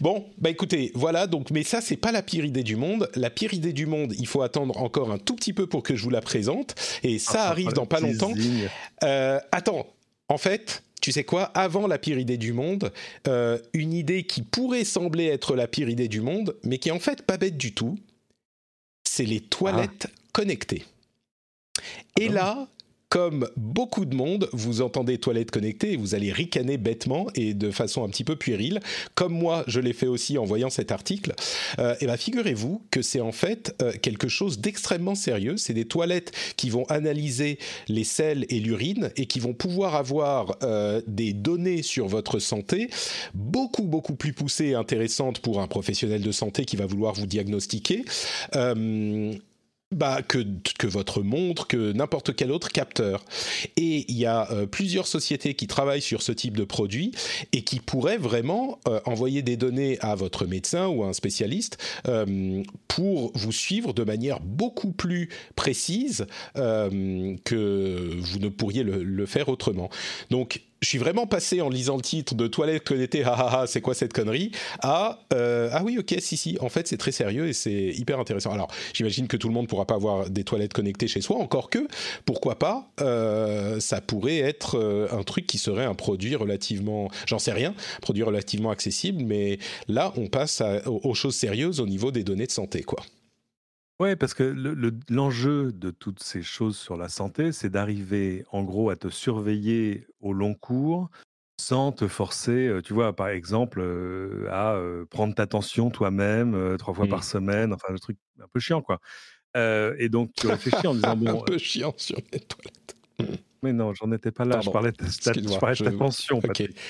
[0.00, 3.08] Bon, bah écoutez, voilà, donc, mais ça, c'est pas la pire idée du monde.
[3.14, 5.94] La pire idée du monde, il faut attendre encore un tout petit peu pour que
[5.94, 6.74] je vous la présente.
[7.04, 8.32] Et ça ah, arrive dans pas longtemps.
[9.52, 9.86] attends,
[10.32, 12.90] en fait, tu sais quoi, avant la pire idée du monde,
[13.28, 16.92] euh, une idée qui pourrait sembler être la pire idée du monde, mais qui est
[16.92, 17.98] en fait pas bête du tout,
[19.04, 20.18] c'est les toilettes ah.
[20.32, 20.84] connectées.
[22.18, 22.68] Et ah là,
[23.12, 27.70] comme beaucoup de monde, vous entendez toilettes connectées et vous allez ricaner bêtement et de
[27.70, 28.80] façon un petit peu puérile,
[29.14, 31.34] comme moi je l'ai fait aussi en voyant cet article.
[31.78, 35.58] Euh, et bien figurez-vous que c'est en fait euh, quelque chose d'extrêmement sérieux.
[35.58, 40.56] C'est des toilettes qui vont analyser les selles et l'urine et qui vont pouvoir avoir
[40.62, 42.88] euh, des données sur votre santé
[43.34, 47.26] beaucoup beaucoup plus poussées et intéressantes pour un professionnel de santé qui va vouloir vous
[47.26, 48.06] diagnostiquer
[49.92, 50.42] bah, que,
[50.86, 53.24] votre montre, que n'importe quel autre capteur.
[53.76, 57.12] Et il y a euh, plusieurs sociétés qui travaillent sur ce type de produit
[57.52, 61.78] et qui pourraient vraiment euh, envoyer des données à votre médecin ou à un spécialiste
[62.08, 69.26] euh, pour vous suivre de manière beaucoup plus précise que vous ne pourriez le, le
[69.26, 69.90] faire autrement.
[70.30, 73.66] Donc je suis vraiment passé en lisant le titre de Toilette connectée, ah ah ah,
[73.66, 77.12] c'est quoi cette connerie, à euh, ah oui, ok, si, si, en fait, c'est très
[77.12, 78.52] sérieux et c'est hyper intéressant.
[78.52, 81.36] Alors, j'imagine que tout le monde ne pourra pas avoir des toilettes connectées chez soi,
[81.36, 81.86] encore que,
[82.24, 87.38] pourquoi pas, euh, ça pourrait être euh, un truc qui serait un produit relativement, j'en
[87.38, 92.24] sais rien, produit relativement accessible, mais là, on passe aux, choses sérieuses au niveau des
[92.24, 93.02] données de santé, quoi.
[94.02, 94.42] Ouais, parce que
[95.08, 100.08] l'enjeu de toutes ces choses sur la santé, c'est d'arriver en gros à te surveiller
[100.18, 101.08] au long cours
[101.60, 103.80] sans te forcer, tu vois, par exemple,
[104.50, 104.76] à
[105.08, 107.22] prendre ta tension toi-même trois fois par mmh.
[107.22, 108.98] semaine, enfin le truc un peu chiant quoi.
[109.54, 112.96] et donc tu réfléchis en disant bon, Un peu chiant sur les toilettes.
[113.62, 114.60] Mais non, j'en étais pas là.
[114.60, 116.40] Je parlais de, ta, je parlais de ta pension.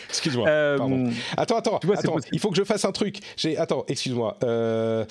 [0.09, 0.49] Excuse-moi.
[0.49, 1.79] Euh, attends, attends.
[1.79, 3.19] Tu vois, attends il faut que je fasse un truc.
[3.59, 4.39] Attends, excuse-moi.
[4.43, 5.05] Euh...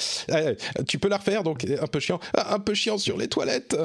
[0.88, 2.20] tu peux la refaire donc un peu chiant.
[2.36, 3.78] Ah, un peu chiant sur les toilettes.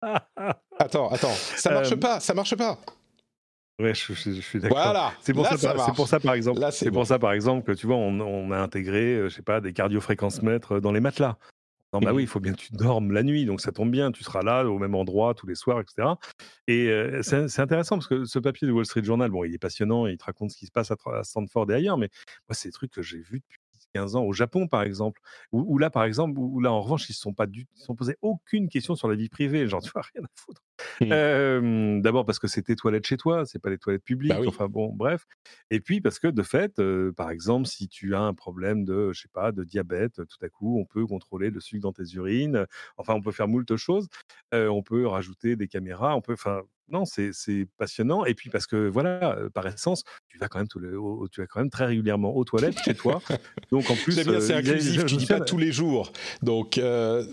[0.78, 1.34] attends, attends.
[1.34, 2.20] Ça marche euh, pas.
[2.20, 2.78] Ça marche pas.
[3.80, 4.76] Ouais, je, suis d'accord.
[4.76, 5.12] Voilà.
[5.20, 6.60] C'est pour, ça, pour ça, par exemple.
[6.72, 9.42] C'est pour ça, par exemple, que tu vois, on, on a intégré, euh, je sais
[9.42, 11.36] pas, des cardiofréquences mètres dans les matelas.
[11.92, 14.12] Non, bah oui, il faut bien que tu dormes la nuit, donc ça tombe bien,
[14.12, 16.08] tu seras là au même endroit tous les soirs, etc.
[16.66, 16.90] Et
[17.22, 20.18] c'est intéressant parce que ce papier du Wall Street Journal, bon, il est passionnant, il
[20.18, 22.10] te raconte ce qui se passe à, Stanford et ailleurs, mais
[22.48, 23.58] moi, c'est des trucs que j'ai vus depuis
[23.94, 25.20] 15 ans au Japon, par exemple,
[25.52, 27.94] où, là, par exemple, où, là, en revanche, ils ne sont pas du, ils sont
[27.94, 30.62] posés aucune question sur la vie privée, genre, tu vois, rien à foutre.
[31.00, 32.02] Mmh.
[32.02, 34.68] D'abord parce que c'est tes toilettes chez toi, c'est pas les toilettes publiques, bah enfin
[34.68, 35.26] bon, bref.
[35.70, 36.80] Et puis parce que de fait,
[37.16, 40.48] par exemple, si tu as un problème de, je sais pas, de diabète, tout à
[40.48, 42.66] coup, on peut contrôler le sucre dans tes urines.
[42.96, 44.08] Enfin, on peut faire moult choses.
[44.52, 48.24] on peut rajouter des caméras, on peut, enfin, non, c'est passionnant.
[48.24, 51.70] Et puis parce que voilà, par essence, tu vas quand même, tu vas quand même
[51.70, 53.20] très régulièrement aux toilettes chez toi.
[53.70, 55.04] Donc en plus, c'est inclusif.
[55.06, 56.12] tu dis pas tous les jours.
[56.42, 56.80] Donc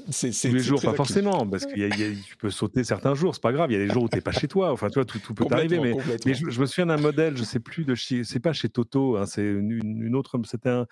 [0.09, 1.73] c'est tous les jours, pas forcément, parce que
[2.27, 3.35] tu peux sauter certains jours.
[3.35, 3.71] C'est pas grave.
[3.71, 4.71] Il y a des jours où tu n'es pas chez toi.
[4.71, 5.79] Enfin, tu vois, tout, tout peut t'arriver.
[5.79, 7.37] Mais, mais je, me souviens d'un modèle.
[7.37, 7.95] Je sais plus de.
[7.95, 9.17] C'est pas chez Toto.
[9.17, 10.39] Hein, c'est une, autre.
[10.45, 10.85] C'était un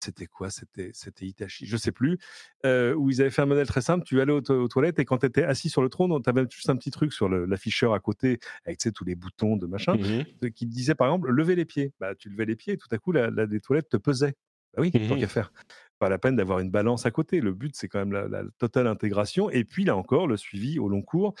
[0.00, 0.48] c'était quoi?
[0.50, 2.18] C'était Itachi, je sais plus,
[2.64, 4.04] où ils avaient fait un modèle très simple.
[4.04, 6.44] Tu allais aux, aux toilettes et quand tu étais assis sur le trône, tu avais
[6.50, 10.50] juste un petit truc sur l'afficheur à côté avec tous les boutons de machin mmh
[10.50, 11.92] qui te disait par exemple lever les pieds.
[12.00, 14.34] Bah, tu levais les pieds et tout à coup la, la des toilettes te pesait.
[14.74, 15.52] Bah oui, tant mmh qu'à faire.
[15.98, 17.40] Pas la peine d'avoir une balance à côté.
[17.40, 19.50] Le but, c'est quand même la, la, totale intégration.
[19.50, 21.34] Et puis là encore, le suivi au long cours,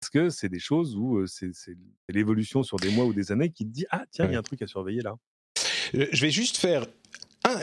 [0.00, 1.52] parce que c'est des choses où c'est
[2.08, 4.38] l'évolution sur des mois ou des années qui te dit ah tiens, il y a
[4.38, 5.16] un truc à surveiller là.
[5.92, 6.86] Je vais juste faire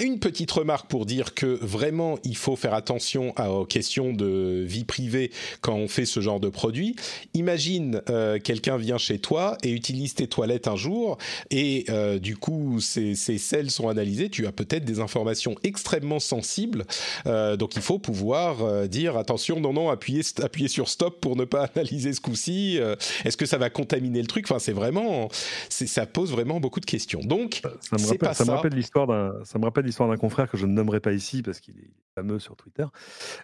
[0.01, 4.83] une petite remarque pour dire que vraiment il faut faire attention aux questions de vie
[4.83, 6.95] privée quand on fait ce genre de produit.
[7.33, 11.17] Imagine euh, quelqu'un vient chez toi et utilise tes toilettes un jour
[11.49, 14.29] et euh, du coup ces, ces selles sont analysées.
[14.29, 16.85] Tu as peut-être des informations extrêmement sensibles,
[17.25, 21.45] euh, donc il faut pouvoir dire attention non non appuyez appuyez sur stop pour ne
[21.45, 22.79] pas analyser ce coup-ci.
[23.25, 24.45] Est-ce que ça va contaminer le truc?
[24.49, 25.29] Enfin c'est vraiment
[25.69, 27.21] ça pose vraiment beaucoup de questions.
[27.21, 29.33] Donc ça me rappelle, ça me rappelle l'histoire d'un
[29.73, 32.55] pas l'histoire d'un confrère que je ne nommerai pas ici parce qu'il est fameux sur
[32.55, 32.85] Twitter,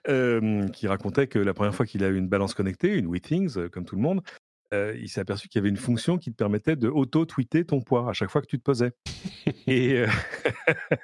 [0.07, 3.57] euh, qui racontait que la première fois qu'il a eu une balance connectée, une WeThings,
[3.57, 4.21] euh, comme tout le monde,
[4.73, 7.81] euh, il s'est aperçu qu'il y avait une fonction qui te permettait de auto-tweeter ton
[7.81, 8.91] poids à chaque fois que tu te posais.
[9.67, 10.05] et,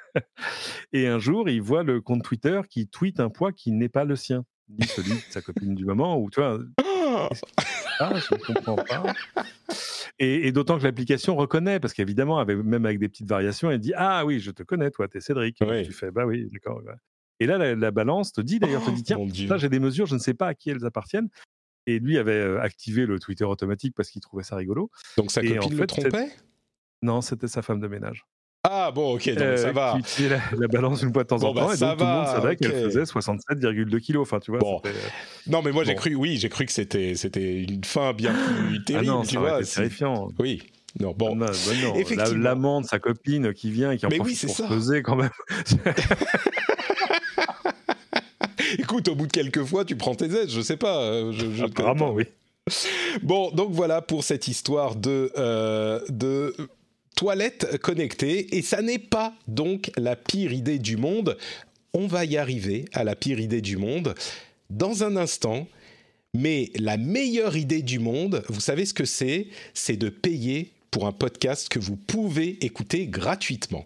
[0.92, 4.04] et un jour, il voit le compte Twitter qui tweet un poids qui n'est pas
[4.04, 6.58] le sien, ni celui de sa copine du moment, ou tu vois.
[7.98, 9.14] Ah, je ne comprends pas.
[10.18, 14.24] Et, d'autant que l'application reconnaît, parce qu'évidemment, même avec des petites variations, elle dit Ah
[14.24, 15.56] oui, je te connais, toi, t'es Cédric.
[15.56, 16.82] Tu fais Bah oui, d'accord.
[17.40, 20.06] Et là, la, balance te dit d'ailleurs, te dit oh, Tiens, là, j'ai des mesures,
[20.06, 21.28] je ne sais pas à qui elles appartiennent.
[21.86, 24.90] Et lui avait euh, activé le Twitter automatique parce qu'il trouvait ça rigolo.
[25.16, 26.30] Donc sa copine en fait, le trompait?
[27.02, 28.26] Non, c'était sa femme de ménage.
[28.68, 29.92] Ah bon, ok, donc euh, ça va.
[29.92, 32.10] Qui utilisait la, balance une fois de temps en bah, temps, et donc tout le
[32.10, 34.22] monde savait qu'elle faisait 67,2 kilos.
[34.22, 34.58] Enfin, tu vois.
[34.58, 34.82] Bon.
[34.84, 34.92] Euh,
[35.46, 38.82] non, mais moi j'ai cru, oui, j'ai cru que c'était c'était une fin bien plus
[38.82, 39.06] terrible.
[39.08, 40.28] Ah non, tu vois, terrifiant.
[40.38, 40.62] Oui.
[40.98, 41.36] Non, bon.
[41.36, 41.52] Non, bah
[42.34, 45.16] L'amende, sa copine qui vient et qui en mais profite oui, pour se peser quand
[45.16, 45.30] même.
[48.78, 51.02] Écoute, au bout de quelques fois, tu prends tes aides, je sais pas.
[51.02, 52.24] Euh, je, je Apparemment, oui.
[53.22, 56.54] Bon, donc voilà pour cette histoire de, euh, de
[57.16, 58.56] toilette connectée.
[58.56, 61.36] Et ça n'est pas donc la pire idée du monde.
[61.92, 64.14] On va y arriver à la pire idée du monde
[64.70, 65.66] dans un instant.
[66.34, 69.48] Mais la meilleure idée du monde, vous savez ce que c'est?
[69.74, 73.84] C'est de payer pour un podcast que vous pouvez écouter gratuitement.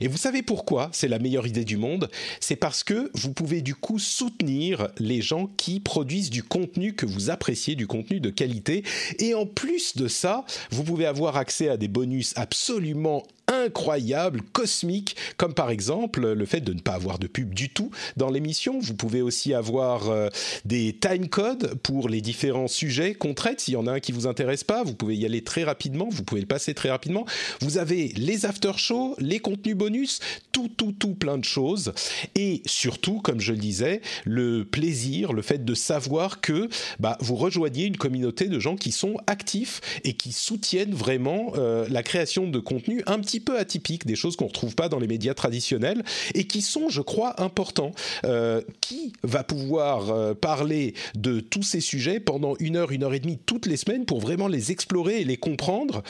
[0.00, 2.10] Et vous savez pourquoi c'est la meilleure idée du monde?
[2.40, 7.06] C'est parce que vous pouvez du coup soutenir les gens qui produisent du contenu que
[7.06, 8.84] vous appréciez, du contenu de qualité.
[9.18, 15.16] Et en plus de ça, vous pouvez avoir accès à des bonus absolument incroyables, cosmiques,
[15.36, 18.78] comme par exemple le fait de ne pas avoir de pub du tout dans l'émission.
[18.78, 20.28] Vous pouvez aussi avoir euh,
[20.64, 23.60] des time codes pour les différents sujets qu'on traite.
[23.60, 26.08] S'il y en a un qui vous intéresse pas, vous pouvez y aller très rapidement,
[26.10, 27.26] vous pouvez le passer très rapidement.
[27.60, 30.20] Vous avez les after shows, les contenus bonus,
[30.52, 31.92] tout, tout, tout plein de choses.
[32.34, 36.68] Et surtout, comme je le disais, le plaisir, le fait de savoir que
[37.00, 41.86] bah, vous rejoignez une communauté de gens qui sont actifs et qui soutiennent vraiment euh,
[41.88, 44.98] la création de contenu un petit peu atypiques, des choses qu'on ne retrouve pas dans
[44.98, 46.02] les médias traditionnels
[46.34, 47.92] et qui sont, je crois, importants.
[48.24, 53.14] Euh, qui va pouvoir euh, parler de tous ces sujets pendant une heure, une heure
[53.14, 56.02] et demie toutes les semaines pour vraiment les explorer et les comprendre?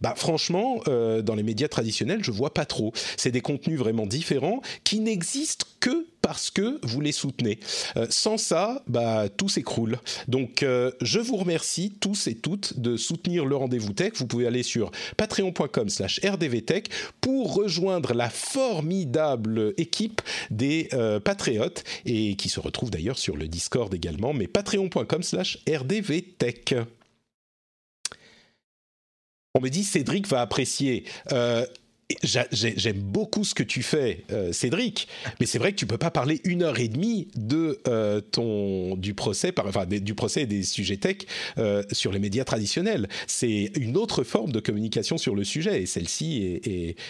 [0.00, 2.92] Bah, franchement, euh, dans les médias traditionnels, je vois pas trop.
[3.16, 7.58] C'est des contenus vraiment différents qui n'existent que parce que vous les soutenez.
[7.96, 9.98] Euh, sans ça, bah, tout s'écroule.
[10.26, 14.12] Donc, euh, je vous remercie tous et toutes de soutenir le rendez-vous tech.
[14.16, 16.88] Vous pouvez aller sur patreon.com/slash rdvtech
[17.20, 20.88] pour rejoindre la formidable équipe des
[21.24, 26.74] patriotes et qui se retrouve d'ailleurs sur le Discord également, mais patreon.com/slash rdvtech.
[29.56, 31.04] On me dit Cédric va apprécier.
[31.30, 31.64] Euh,
[32.24, 35.06] j'aime beaucoup ce que tu fais, euh, Cédric,
[35.38, 38.96] mais c'est vrai que tu peux pas parler une heure et demie de euh, ton
[38.96, 41.18] du procès, enfin du procès et des sujets tech
[41.92, 43.08] sur les médias traditionnels.
[43.28, 46.60] C'est une autre forme de communication sur le sujet, et celle-ci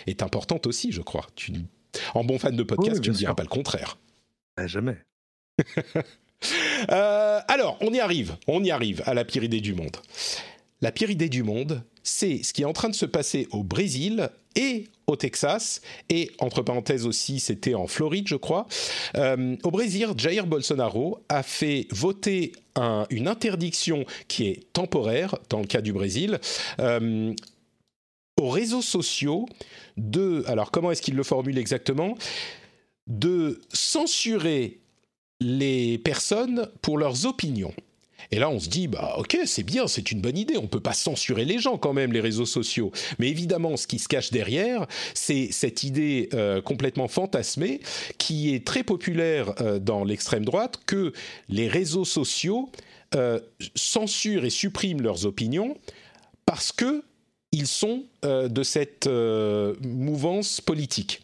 [0.06, 1.26] est, importante aussi, je crois.
[1.36, 1.52] Tu,
[2.12, 3.96] en bon fan de podcast, tu ne diras pas le contraire.
[4.58, 4.98] Ah, jamais.
[6.88, 9.96] alors, on y arrive, on y arrive à la pire idée du monde.
[10.84, 13.62] La pire idée du monde, c'est ce qui est en train de se passer au
[13.62, 15.80] Brésil et au Texas,
[16.10, 18.66] et entre parenthèses aussi, c'était en Floride, je crois.
[19.16, 22.52] Euh, au Brésil, Jair Bolsonaro a fait voter
[23.08, 26.38] une interdiction qui est temporaire, dans le cas du Brésil,
[26.80, 27.32] euh,
[28.38, 29.46] aux réseaux sociaux
[29.96, 30.44] de...
[30.46, 32.14] Alors comment est-ce qu'il le formule exactement
[33.06, 34.80] De censurer
[35.40, 37.72] les personnes pour leurs opinions.
[38.30, 40.56] Et là, on se dit, bah ok, c'est bien, c'est une bonne idée.
[40.56, 42.92] On peut pas censurer les gens quand même, les réseaux sociaux.
[43.18, 47.80] Mais évidemment, ce qui se cache derrière, c'est cette idée euh, complètement fantasmée
[48.18, 51.12] qui est très populaire euh, dans l'extrême droite que
[51.48, 52.70] les réseaux sociaux
[53.14, 53.40] euh,
[53.74, 55.76] censurent et suppriment leurs opinions
[56.46, 57.02] parce que
[57.52, 61.20] ils sont de cette mouvance politique.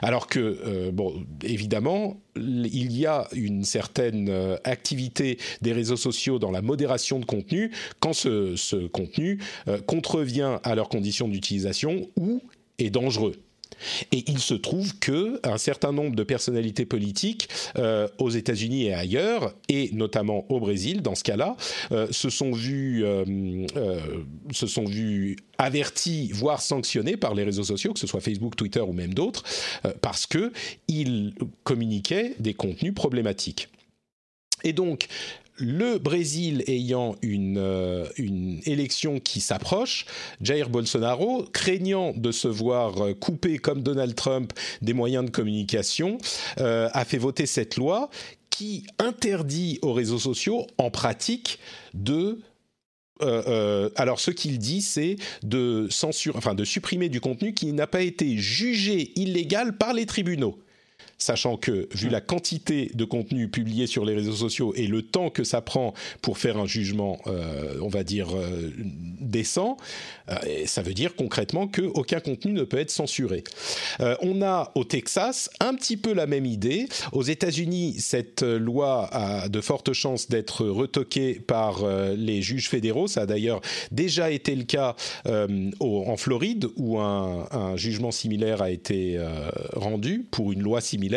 [0.00, 6.38] Alors que, euh, bon, évidemment, il y a une certaine euh, activité des réseaux sociaux
[6.38, 12.42] dans la modération de contenu quand ce, contenu euh, contrevient à leurs conditions d'utilisation ou
[12.78, 13.34] est dangereux.
[14.12, 18.94] Et il se trouve que un certain nombre de personnalités politiques euh, aux États-Unis et
[18.94, 21.56] ailleurs, et notamment au Brésil, dans ce cas-là,
[21.92, 23.24] euh, se sont vus euh,
[24.52, 28.80] se sont vus avertis, voire sanctionnés par les réseaux sociaux, que ce soit Facebook, Twitter
[28.80, 29.44] ou même d'autres,
[30.00, 30.52] parce que
[30.88, 33.68] ils communiquaient des contenus problématiques.
[34.64, 35.08] Et donc,
[35.62, 40.06] le Brésil ayant une, euh, une élection qui s'approche,
[40.40, 44.52] Jair Bolsonaro, craignant de se voir euh, couper comme Donald Trump
[44.82, 46.18] des moyens de communication,
[46.58, 48.10] euh, a fait voter cette loi
[48.50, 51.58] qui interdit aux réseaux sociaux, en pratique,
[51.94, 52.40] de
[53.94, 58.02] alors, ce qu'il dit, c'est de censure, enfin, de supprimer du contenu qui n'a pas
[58.02, 60.58] été jugé illégal par les tribunaux
[61.22, 65.30] sachant que vu la quantité de contenu publié sur les réseaux sociaux et le temps
[65.30, 68.70] que ça prend pour faire un jugement, euh, on va dire, euh,
[69.20, 69.76] décent,
[70.28, 70.34] euh,
[70.66, 73.44] ça veut dire concrètement qu'aucun contenu ne peut être censuré.
[74.20, 76.88] on a au Texas un petit peu la même idée.
[77.12, 81.84] Aux États-Unis, cette loi a de fortes chances d'être retoquée par
[82.16, 83.06] les juges fédéraux.
[83.06, 83.60] Ça a d'ailleurs
[83.90, 89.18] déjà été le cas en Floride, où un, un, jugement similaire a été
[89.74, 91.11] rendu pour une loi similaire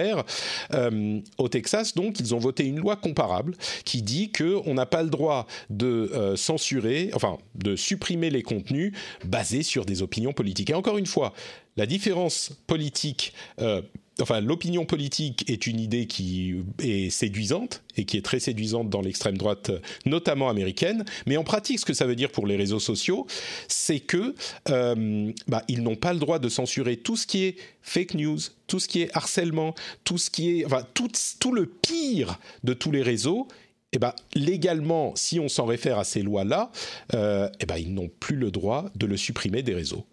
[0.74, 5.04] euh, au Texas, donc, ils ont voté une loi comparable qui dit qu'on n'a pas
[5.04, 8.94] le droit de euh, censurer, enfin, de supprimer les contenus
[9.24, 10.70] basés sur des opinions politiques.
[10.70, 11.34] Et encore une fois,
[11.78, 13.82] la différence politique euh,
[14.22, 19.02] enfin, l'opinion politique est une idée qui est séduisante et qui est très séduisante dans
[19.02, 19.72] l'extrême droite,
[20.06, 21.06] notamment américaine.
[21.26, 23.28] Mais en pratique, ce que ça veut dire pour les réseaux sociaux,
[23.68, 24.36] c'est que
[24.70, 28.40] euh, bah, ils n'ont pas le droit de censurer tout ce qui est fake news,
[28.68, 32.92] tout ce qui est harcèlement, tout ce qui est, enfin, tout, le pire de tous
[32.92, 33.48] les réseaux.
[33.92, 36.72] Eh ben, légalement, si on s'en réfère à ces lois-là,
[37.14, 40.06] euh, eh ben, ils n'ont plus le droit de le supprimer des réseaux.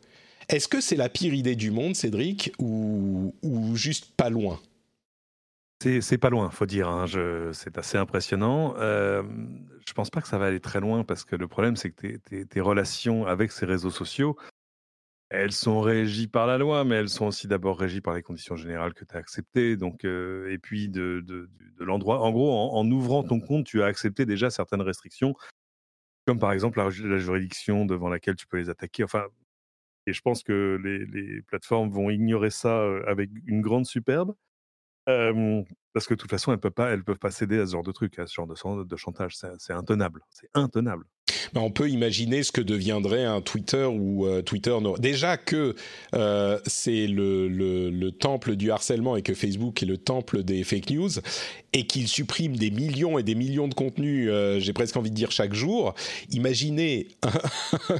[0.53, 3.33] Est-ce que c'est la pire idée du monde, Cédric, ou,
[3.75, 4.61] juste pas loin?
[5.81, 6.89] C'est pas loin, faut dire.
[6.89, 7.07] Hein,
[7.53, 8.75] c'est assez impressionnant.
[8.77, 9.23] Euh,
[9.85, 12.17] je pense pas que ça va aller très loin parce que le problème, c'est que
[12.45, 14.37] tes, relations avec ces réseaux sociaux,
[15.31, 18.55] elles sont régies par la loi, mais elles sont aussi d'abord régies par les conditions
[18.55, 19.79] générales que tu as acceptées.
[19.79, 21.49] Donc, euh, et puis de,
[21.79, 22.21] l'endroit.
[22.21, 25.35] En gros, en, ouvrant ton compte, tu as accepté déjà certaines restrictions,
[26.27, 29.03] comme par exemple la, la, juridiction devant laquelle tu peux les attaquer.
[29.03, 29.25] Enfin,
[30.07, 34.35] et je pense que les, plateformes vont ignorer ça avec une grande superbe.
[35.07, 36.73] parce que de toute façon, elles peuvent
[37.05, 39.37] peuvent pas céder à ce genre de truc, à ce genre de, chantage.
[39.59, 40.23] C'est intenable.
[40.31, 41.05] C'est intenable.
[41.55, 44.77] Ben, on peut imaginer ce que deviendrait un Twitter ou Twitter.
[44.99, 45.75] Déjà que
[46.67, 51.11] c'est le, le, temple du harcèlement et que Facebook est le temple des fake news
[51.73, 55.31] et qu'il supprime des millions et des millions de contenus, j'ai presque envie de dire
[55.31, 55.95] chaque jour.
[56.31, 57.09] Imaginez
[57.89, 57.99] un,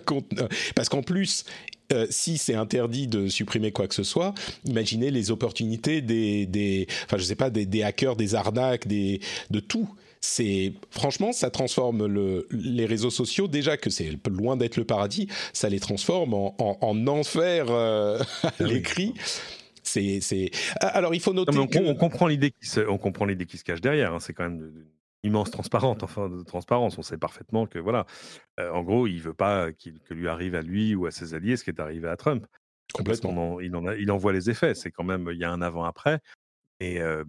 [0.75, 1.45] parce qu'en plus
[1.93, 6.87] euh, si c'est interdit de supprimer quoi que ce soit, imaginez les opportunités des, des
[7.05, 9.21] enfin je sais pas, des, des hackers, des arnaques, des,
[9.51, 9.89] de tout.
[10.21, 13.49] C'est franchement ça transforme le, les réseaux sociaux.
[13.49, 18.53] Déjà que c'est loin d'être le paradis ça les transforme en, en, enfer euh, à
[18.59, 19.15] ah l'écrit.
[19.83, 23.59] c'est alors il faut noter on, on, comprend l'idée qui se, on comprend l'idée qui
[23.59, 24.21] se cache derrière hein.
[24.21, 24.71] c'est quand même
[25.23, 26.99] immense transparente, enfin de transparence.
[26.99, 28.07] On sait parfaitement que voilà,
[28.61, 31.35] euh, en gros, il veut pas qu'il que lui arrive à lui ou à ses
[31.35, 32.47] alliés ce qui est arrivé à Trump.
[32.93, 33.61] Complètement.
[33.61, 34.75] il en a, il en voit les effets.
[34.75, 36.21] C'est quand même il y a un avant après.
[36.81, 37.25] Et euh,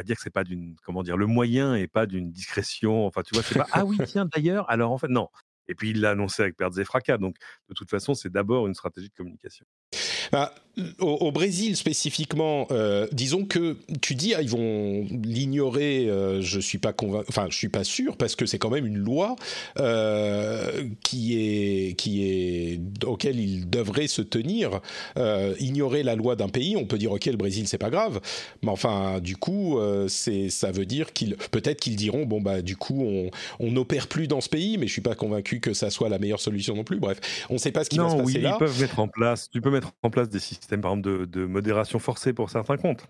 [0.00, 3.06] à dire que c'est pas d'une comment dire le moyen et pas d'une discrétion.
[3.06, 4.68] Enfin, tu vois, c'est pas ah oui tiens d'ailleurs.
[4.70, 5.28] Alors en fait non.
[5.68, 7.18] Et puis il l'a annoncé avec pertes et fracas.
[7.18, 7.36] Donc
[7.68, 9.64] de toute façon, c'est d'abord une stratégie de communication.
[10.32, 10.54] Bah,
[10.98, 16.08] au, Brésil spécifiquement, euh, disons que tu dis ah, ils vont l'ignorer.
[16.08, 17.26] Euh, je suis pas convaincu.
[17.28, 19.36] Enfin, je suis pas sûr parce que c'est quand même une loi
[19.78, 24.80] euh, qui est qui est auquel ils devraient se tenir.
[25.60, 28.20] ignorer la loi d'un pays, on peut dire ok le Brésil c'est pas grave,
[28.62, 32.76] mais enfin du coup c'est ça veut dire qu'ils peut-être qu'ils diront bon bah du
[32.76, 35.90] coup on on n'opère plus dans ce pays, mais je suis pas convaincu que ça
[35.90, 36.98] soit la meilleure solution non plus.
[36.98, 37.20] Bref,
[37.50, 38.56] on sait pas ce qui va se passer oui, là.
[38.56, 39.48] Ils peuvent mettre en place.
[39.50, 43.06] Tu peux mettre en place des systèmes, par exemple, de, modération forcée pour certains comptes.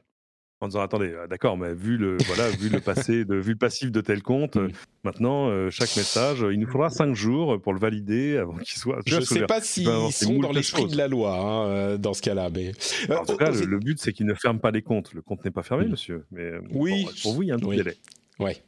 [0.60, 3.58] En disant, attendez, euh, d'accord, mais vu le, voilà, vu le passé, de, vu le
[3.58, 4.70] passif de tel compte, mm.
[5.02, 9.00] maintenant, euh, chaque message, il nous faudra cinq jours pour le valider avant qu'il soit.
[9.04, 12.22] Je ne sais pas s'ils sont dans l'esprit de la loi hein, euh, dans ce
[12.22, 12.72] cas-là, mais.
[13.10, 15.12] en tout cas, le, but, c'est qu'ils ne ferment pas les comptes.
[15.12, 16.24] Le compte n'est pas fermé, monsieur.
[16.30, 17.96] Mais oui, pour vous, il y a un délai.
[18.38, 18.62] Ouais.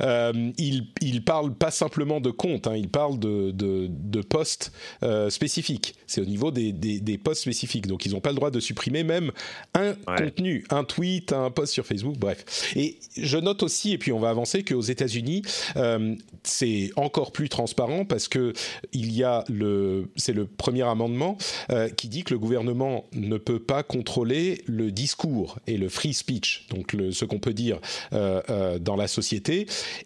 [0.00, 4.72] Il, il parle pas simplement de comptes, hein, il parle de, de, de postes
[5.28, 5.94] spécifiques.
[6.06, 7.86] C'est au niveau des, des, des postes spécifiques.
[7.86, 9.32] Donc, ils n'ont pas le droit de supprimer même
[9.74, 12.72] un contenu, un tweet, un post sur Facebook, bref.
[12.76, 15.42] Et je note aussi, et puis on va avancer, qu'aux États-Unis,
[16.42, 18.52] c'est encore plus transparent parce que
[18.92, 21.38] il y a le, c'est le premier amendement
[21.96, 26.66] qui dit que le gouvernement ne peut pas contrôler le discours et le free speech,
[26.70, 27.80] donc le, ce qu'on peut dire
[28.12, 29.51] euh, euh, dans la société.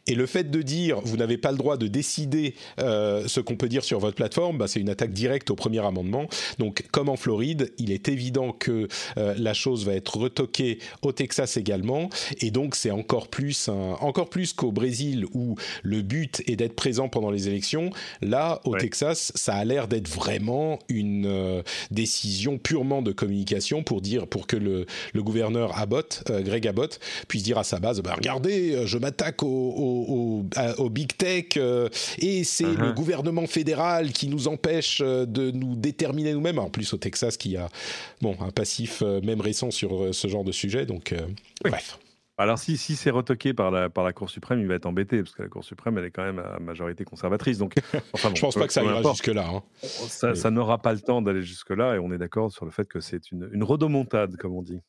[0.06, 3.56] Et le fait de dire vous n'avez pas le droit de décider euh, ce qu'on
[3.56, 6.28] peut dire sur votre plateforme, bah, c'est une attaque directe au premier amendement.
[6.58, 11.56] Donc comme en Floride, il est évident que la chose va être retoquée au Texas
[11.56, 12.10] également.
[12.40, 17.08] Et donc c'est encore plus, encore plus qu'au Brésil où le but est d'être présent
[17.08, 17.90] pendant les élections.
[18.22, 24.26] Là, au Texas, ça a l'air d'être vraiment une décision purement de communication pour dire,
[24.26, 28.14] pour que le, le gouverneur Abbott, euh, Greg Abbott, puisse dire à sa base, bah,
[28.16, 30.44] regardez, euh, je m'attaque au,
[30.78, 32.94] au, big tech euh, et c'est le uh-huh.
[32.94, 36.58] gouvernement fédéral qui nous empêche de nous déterminer nous-mêmes.
[36.58, 37.68] En plus au Texas qui a
[38.20, 41.14] bon un passif même récent sur ce genre de sujet, donc
[41.62, 41.98] bref.
[42.38, 45.22] Alors si, si c'est retoqué par la, par la Cour suprême, il va être embêté,
[45.22, 47.56] parce que la Cour suprême, elle est quand même à majorité conservatrice.
[47.56, 47.74] Donc,
[48.12, 49.48] enfin, je pense pas que ça ira jusque-là.
[49.48, 49.62] Hein.
[49.82, 52.86] Ça, ça n'aura pas le temps d'aller jusque-là, et on est d'accord sur le fait
[52.86, 54.80] que c'est une, une rodomontade, comme on dit.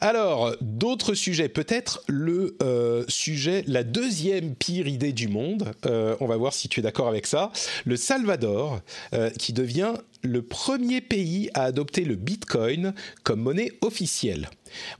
[0.00, 6.26] Alors, d'autres sujets, peut-être le euh, sujet, la deuxième pire idée du monde, euh, on
[6.26, 7.50] va voir si tu es d'accord avec ça,
[7.84, 8.80] le Salvador,
[9.12, 12.94] euh, qui devient le premier pays à adopter le Bitcoin
[13.24, 14.48] comme monnaie officielle.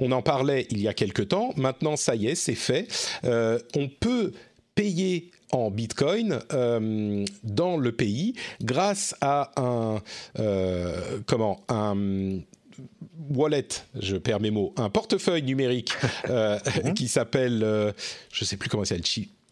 [0.00, 2.88] On en parlait il y a quelque temps, maintenant ça y est, c'est fait.
[3.24, 4.32] on peut
[4.74, 6.40] payer en Bitcoin
[7.42, 10.00] dans le pays grâce à un
[11.26, 12.38] comment un
[13.30, 13.68] wallet,
[13.98, 15.92] je perds mes mots, un portefeuille numérique
[16.28, 16.94] euh, mhm.
[16.94, 17.92] qui s'appelle, euh,
[18.32, 19.00] je sais plus comment c'est,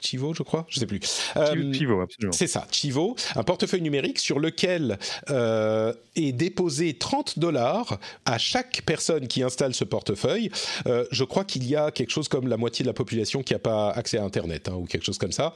[0.02, 1.00] Chivo, je crois, je sais plus.
[1.36, 2.32] Euh, Chivo, absolument.
[2.32, 4.98] C'est ça, Chivo, un portefeuille numérique sur lequel
[5.28, 10.50] est déposé 30 dollars à chaque personne qui installe ce portefeuille.
[10.84, 13.58] je crois qu'il y a quelque chose comme la moitié de la population qui n'a
[13.58, 15.54] pas accès à Internet hein, ou quelque chose comme ça.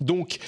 [0.00, 0.38] donc,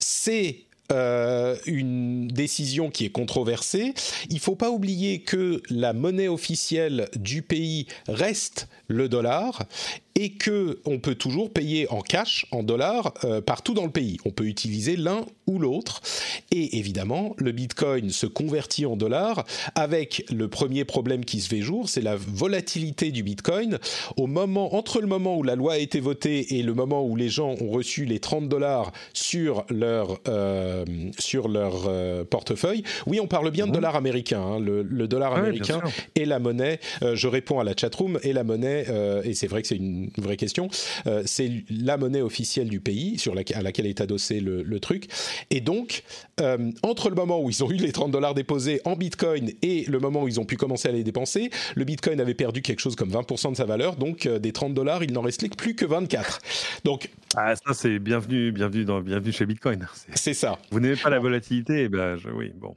[0.00, 3.94] c'est euh, une décision qui est controversée.
[4.28, 9.66] Il ne faut pas oublier que la monnaie officielle du pays reste le dollar
[10.16, 14.16] et que on peut toujours payer en cash, en dollars, euh, partout dans le pays.
[14.24, 16.00] On peut utiliser l'un ou l'autre.
[16.50, 19.44] Et évidemment, le Bitcoin se convertit en dollars
[19.74, 23.78] avec le premier problème qui se fait jour, c'est la volatilité du Bitcoin.
[24.16, 27.14] Au moment, entre le moment où la loi a été votée et le moment où
[27.14, 30.84] les gens ont reçu les 30 dollars sur leur, euh,
[31.18, 33.74] sur leur euh, portefeuille, oui, on parle bien de mmh.
[33.74, 34.40] dollars américains.
[34.40, 34.60] Hein.
[34.60, 35.82] le, dollar américain
[36.14, 38.86] est la monnaie, je réponds à la chatroom, est la monnaie,
[39.24, 40.68] et c'est vrai que c'est une une vraie question.
[41.06, 45.08] Euh, c'est la monnaie officielle du pays sur à laquelle est adossé le, truc.
[45.50, 46.02] Et donc,
[46.40, 49.84] euh, entre le moment où ils ont eu les 30 dollars déposés en Bitcoin et
[49.88, 52.80] le moment où ils ont pu commencer à les dépenser, le Bitcoin avait perdu quelque
[52.80, 53.96] chose comme 20% de sa valeur.
[53.96, 56.40] Donc, euh, des 30 dollars, il n'en restait plus que 24.
[56.84, 59.88] Donc, ah, ça, c'est bienvenue, bienvenue, dans, bienvenue chez Bitcoin.
[60.14, 60.58] C'est ça.
[60.70, 62.76] Vous n'aimez pas la volatilité eh ben, Oui, bon.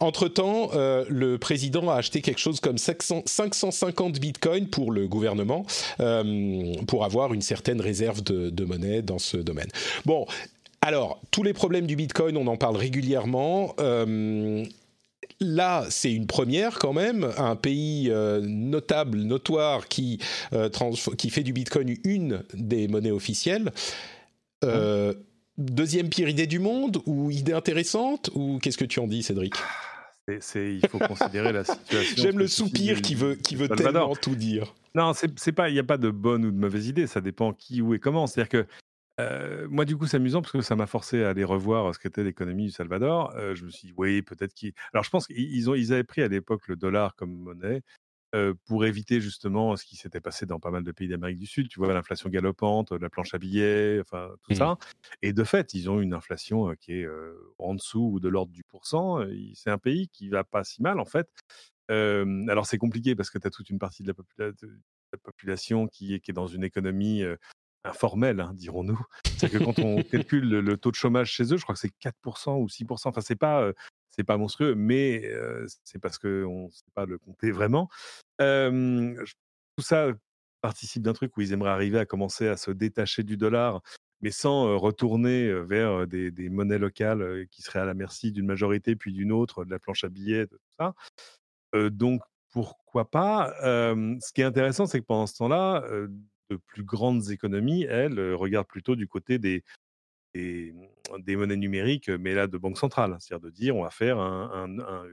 [0.00, 5.66] Entre-temps, euh, le président a acheté quelque chose comme 550 bitcoins pour le gouvernement,
[6.00, 9.68] euh, pour avoir une certaine réserve de, monnaie dans ce domaine.
[10.04, 10.26] Bon,
[10.82, 13.74] alors, tous les problèmes du bitcoin, on en parle régulièrement.
[13.80, 14.64] Euh,
[15.40, 20.20] là, c'est une première quand même, un pays notable, notoire, qui,
[21.16, 23.72] qui fait du Bitcoin une des monnaies officielles.
[25.58, 29.54] Deuxième pire idée du monde ou idée intéressante ou qu'est-ce que tu en dis, Cédric?
[30.40, 32.16] C'est, il faut considérer la situation.
[32.22, 34.74] J'aime le soupir qui veut, qui veut tellement tout dire.
[34.94, 37.06] Non, c'est, pas, il n'y a pas de bonne ou de mauvaise idée.
[37.06, 38.26] Ça dépend qui, où et comment.
[38.26, 38.66] C'est-à-dire que
[39.20, 41.98] euh, moi, du coup, c'est amusant parce que ça m'a forcé à aller revoir ce
[41.98, 43.34] qu'était l'économie du Salvador.
[43.36, 44.72] Euh, je me suis dit, oui, peut-être qu'ils.
[44.92, 47.82] Alors, je pense qu'ils ont, ils avaient pris à l'époque le dollar comme monnaie
[48.66, 51.68] pour éviter justement ce qui s'était passé dans pas mal de pays d'Amérique du Sud.
[51.68, 54.56] Tu vois, l'inflation galopante, la planche à billets, enfin tout mmh.
[54.56, 54.78] ça.
[55.22, 57.08] Et de fait, ils ont une inflation qui est
[57.58, 59.18] en dessous ou de l'ordre du pourcent.
[59.54, 61.28] C'est un pays qui va pas si mal en fait.
[61.88, 66.20] alors c'est compliqué parce que tu as toute une partie de la, population qui est,
[66.20, 67.24] qui est dans une économie
[67.84, 69.00] informelle, hein, dirons-nous.
[69.38, 71.92] C'est que quand on calcule le, taux de chômage chez eux, je crois que c'est
[72.00, 73.08] 4% ou 6%.
[73.08, 73.72] Enfin, c'est pas
[74.18, 75.30] c'est pas monstrueux, mais
[75.84, 77.88] c'est parce qu'on ne sait pas le compter vraiment.
[78.38, 80.08] tout ça
[80.60, 83.80] participe d'un truc où ils aimeraient arriver à commencer à se détacher du dollar,
[84.22, 89.12] mais sans retourner vers des, monnaies locales qui seraient à la merci d'une majorité puis
[89.12, 90.94] d'une autre, de la planche à billets, tout ça.
[91.90, 93.54] donc pourquoi pas?
[93.62, 95.84] Ce qui est intéressant, c'est que pendant ce temps-là,
[96.50, 99.62] de plus grandes économies, elles, regardent plutôt du côté des,
[100.34, 103.16] des, monnaies numériques, mais là de banque centrale.
[103.20, 105.06] C'est-à-dire de dire on va faire un,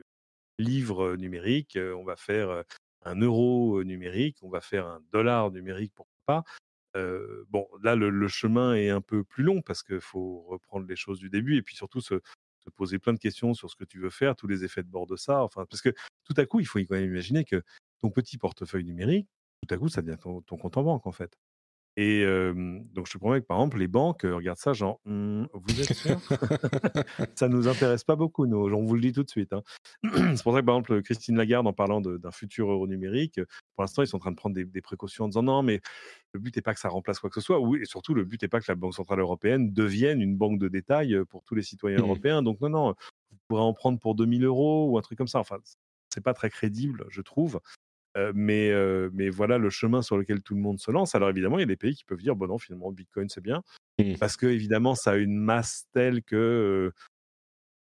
[0.58, 2.64] livre numérique, on va faire
[3.04, 6.44] un euro numérique, on va faire un dollar numérique, pourquoi pas.
[7.50, 11.20] bon, là, le, chemin est un peu plus long parce qu'il faut reprendre les choses
[11.20, 12.16] du début et puis surtout se,
[12.76, 15.06] poser plein de questions sur ce que tu veux faire, tous les effets de bord
[15.06, 15.44] de ça.
[15.44, 15.94] Enfin, parce que
[16.24, 17.62] tout à coup, il faut quand même imaginer que
[18.02, 19.28] ton petit portefeuille numérique,
[19.68, 21.38] tout à coup, ça devient ton compte en banque, en fait.
[21.98, 22.26] Et
[22.94, 25.94] donc, je te promets que, par exemple, les banques regardent ça, genre, «Mmh, vous êtes
[25.94, 26.20] sûr?
[27.36, 29.54] Ça nous intéresse pas beaucoup, nous, on vous le dit tout de suite.
[29.54, 29.64] Hein.
[30.04, 33.40] C'est pour ça que, par exemple, Christine Lagarde, en parlant d'un futur euro numérique,
[33.76, 35.80] pour l'instant, ils sont en train de prendre des, précautions en disant non, mais
[36.34, 37.60] le but n'est pas que ça remplace quoi que ce soit.
[37.60, 40.60] Oui, et surtout, le but n'est pas que la Banque Centrale Européenne devienne une banque
[40.60, 42.44] de détail pour tous les citoyens mmh européens.
[42.44, 42.96] Donc, non, non,
[43.32, 45.40] vous pourrez en prendre pour 2000 euros ou un truc comme ça.
[45.40, 45.60] Enfin,
[46.14, 47.60] c'est pas très crédible, je trouve
[48.34, 48.72] mais,
[49.14, 51.16] mais voilà le chemin sur lequel tout le monde se lance.
[51.16, 53.42] Alors évidemment, il y a des pays qui peuvent dire bon non, finalement, Bitcoin c'est
[53.42, 53.64] bien,
[54.00, 54.16] mmh.
[54.20, 56.92] parce que évidemment, ça a une masse telle que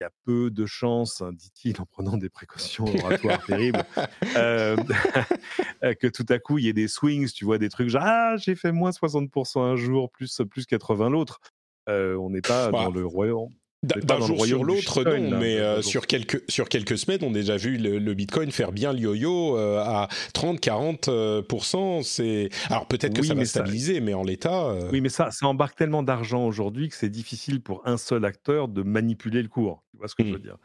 [0.02, 3.84] il y a peu de chances, hein, dit-il en prenant des précautions oratoires terribles,
[6.00, 8.36] que tout à coup il y ait des swings, tu vois, des trucs genre ah
[8.38, 11.40] j'ai fait moins 60% un jour, plus plus 80% l'autre.
[11.88, 13.54] on n'est pas bah dans le royaume
[13.84, 17.58] d'un jour sur l'autre, non, mais euh, sur, quelques, sur quelques semaines, on a déjà
[17.58, 21.10] vu le, Bitcoin faire bien le yo-yo euh, à 30-40%.
[21.10, 24.74] Euh, c'est Alors peut-être que ça va stabiliser, mais en l'état...
[24.92, 28.68] Oui, mais ça, ça embarque tellement d'argent aujourd'hui que c'est difficile pour un seul acteur
[28.68, 29.84] de manipuler le cours.
[29.92, 30.42] Tu vois ce que je veux hmm.
[30.42, 30.58] dire?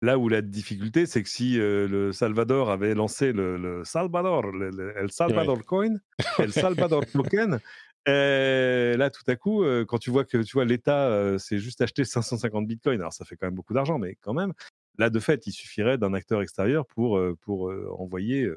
[0.00, 5.12] Là où la difficulté, c'est que si le Salvador avait lancé le, Salvador, le, El
[5.12, 5.94] Salvador Coin,
[6.38, 7.60] El Salvador Token,
[8.06, 12.66] là, tout à coup, quand tu vois que tu vois l'État c'est juste acheté 550
[12.66, 14.52] bitcoins, alors ça fait quand même beaucoup d'argent, mais quand même,
[14.98, 18.48] là, de fait, il suffirait d'un acteur extérieur pour, pour envoyer,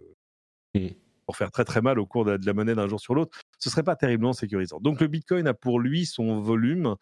[0.73, 0.87] mmh.
[1.25, 3.37] pour faire très très mal au cours de la, monnaie d'un jour sur l'autre.
[3.59, 4.79] Ce serait pas terriblement sécurisant.
[4.79, 6.95] Donc le bitcoin a pour lui son volume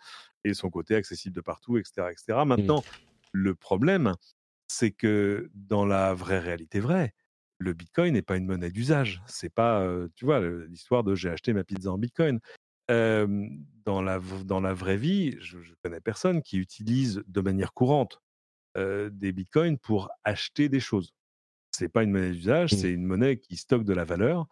[0.43, 2.07] et son côté accessible de partout, etc.
[2.11, 2.39] etc.
[2.43, 2.47] Mmh.
[2.47, 2.83] Maintenant,
[3.31, 4.15] le problème,
[4.67, 7.13] c'est que dans la vraie réalité vraie,
[7.59, 9.21] le Bitcoin n'est pas une monnaie d'usage.
[9.27, 12.39] C'est pas, tu vois, l'histoire de j'ai acheté ma pizza en Bitcoin.
[12.89, 18.21] dans, la, dans la vraie vie, je, ne connais personne qui utilise de manière courante
[18.75, 21.13] des Bitcoins pour acheter des choses.
[21.71, 22.77] C'est pas une monnaie d'usage, mmh.
[22.77, 24.47] c'est une monnaie qui stocke de la valeur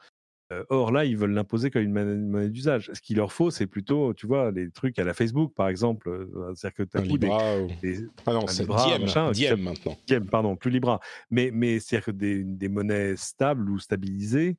[0.69, 2.91] or là, ils veulent l'imposer comme une monnaie d'usage.
[2.93, 6.27] Ce qu'il leur faut, c'est plutôt, tu vois, les trucs à la Facebook, par exemple.
[6.55, 9.97] C'est-à-dire que tu as des, Ah non, c'est Diem, Diem maintenant.
[10.07, 10.99] Diem, pardon, plus Libra.
[11.29, 14.57] Mais, mais c'est-à-dire que des, des, monnaies stables ou stabilisées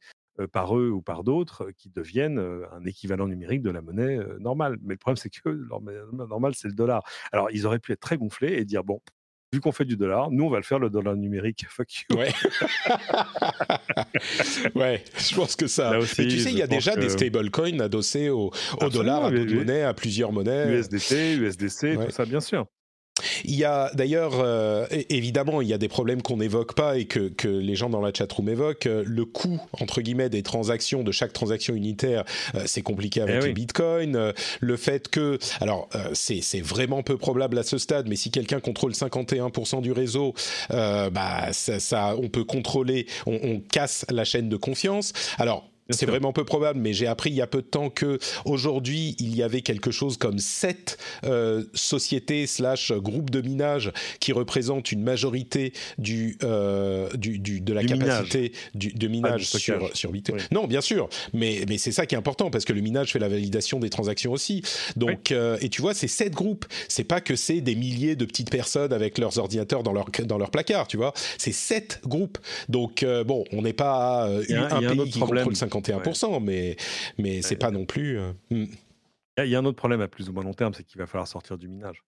[0.52, 4.78] par eux ou par d'autres qui deviennent un équivalent numérique de la monnaie normale.
[4.82, 7.02] Mais le problème, c'est que leur monnaie normale, c'est le dollar.
[7.32, 9.00] Alors, ils auraient pu être très gonflés et dire, bon,
[9.52, 11.66] vu qu'on fait du dollar, nous on va le faire le dollar numérique.
[11.68, 12.16] Fuck you.
[12.16, 12.32] Ouais.
[14.74, 15.92] ouais, je pense que ça.
[15.98, 18.50] Mais tu sais, il y a déjà des stablecoins adossés au,
[18.80, 20.78] au dollar, à d'autres monnaies, à plusieurs monnaies.
[20.78, 22.66] USDT, USDC, tout ça, bien sûr.
[23.44, 27.04] Il y a d'ailleurs, euh, évidemment, il y a des problèmes qu'on n'évoque pas et
[27.04, 28.86] que, que, les gens dans la chatroom évoquent.
[28.86, 33.36] Euh, le coût, entre guillemets, des transactions, de chaque transaction unitaire, euh, c'est compliqué avec
[33.42, 34.32] eh les bitcoins.
[34.60, 38.92] le fait que, alors, c'est vraiment peu probable à ce stade, mais si quelqu'un contrôle
[38.92, 40.34] 51% du réseau,
[40.70, 45.12] bah, ça, ça, on peut contrôler, on, on casse la chaîne de confiance.
[45.38, 48.18] Alors, c'est vraiment peu probable, mais j'ai appris il y a peu de temps que
[48.44, 54.32] aujourd'hui il y avait quelque chose comme sept euh, sociétés slash groupes de minage qui
[54.32, 60.12] représentent une majorité du, euh, du, du de la capacité du, de minage sur sur
[60.12, 60.40] Bitcoin.
[60.50, 63.18] Non, bien sûr, mais mais c'est ça qui est important parce que le minage fait
[63.18, 64.62] la validation des transactions aussi.
[64.96, 66.66] Donc euh, et tu vois, c'est sept groupes.
[66.88, 70.38] C'est pas que c'est des milliers de petites personnes avec leurs ordinateurs dans leur dans
[70.38, 71.12] leur placard, tu vois.
[71.38, 72.38] C'est sept groupes.
[72.68, 76.76] Donc euh, bon, on n'est pas un, pays qui contrôle 50 51%, mais,
[77.18, 78.18] mais c'est pas non plus.
[78.18, 78.66] Euh, hmm.
[79.38, 81.06] Il y a un autre problème à plus ou moins long terme, c'est qu'il va
[81.06, 82.02] falloir sortir du minage.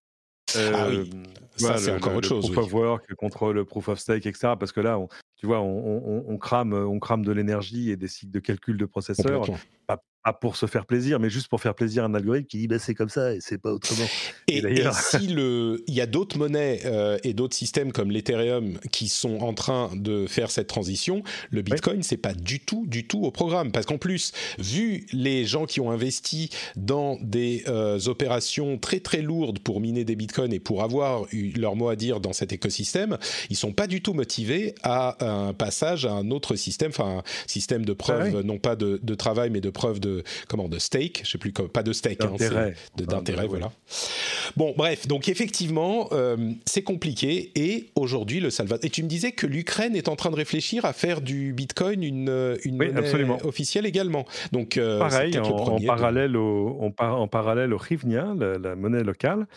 [0.55, 1.23] ah oui, euh,
[1.57, 2.51] ça c'est encore autre chose.
[2.51, 4.53] Proof of work contre le proof of stake, etc.
[4.59, 4.99] Parce que là,
[5.37, 9.45] tu vois, on, crame, on crame de l'énergie et des cycles de calcul de processeurs,
[9.87, 10.01] pas
[10.33, 12.79] pour se faire plaisir, mais juste pour faire plaisir à un algorithme qui dit bah,
[12.79, 14.05] c'est comme ça et c'est pas autrement.
[14.47, 18.79] Et, et, si le, il y a d'autres monnaies euh, et d'autres systèmes comme l'Ethereum
[18.91, 23.07] qui sont en train de faire cette transition, le Bitcoin c'est pas du tout, du
[23.07, 23.71] tout au programme.
[23.71, 29.21] Parce qu'en plus, vu les gens qui ont investi dans des euh, opérations très très
[29.21, 32.53] lourdes pour miner des Bitcoins et pour avoir eu leur mot à dire dans cet
[32.53, 33.17] écosystème,
[33.49, 37.23] ils sont pas du tout motivés à un passage à un autre système, enfin un
[37.47, 40.14] système de preuve, non pas de, travail, mais de preuve de
[40.47, 42.35] comment de stake, je sais plus pas de stake, hein,
[42.97, 43.71] d'intérêt, voilà.
[44.55, 48.83] Bon, bref, donc effectivement, euh, c'est compliqué et aujourd'hui le Salvador.
[48.85, 52.03] Et tu me disais que l'Ukraine est en train de réfléchir à faire du Bitcoin
[52.03, 54.25] une une monnaie officielle également.
[54.51, 59.47] Donc euh, pareil, en, parallèle au en, en, parallèle au hryvnia, la, monnaie locale.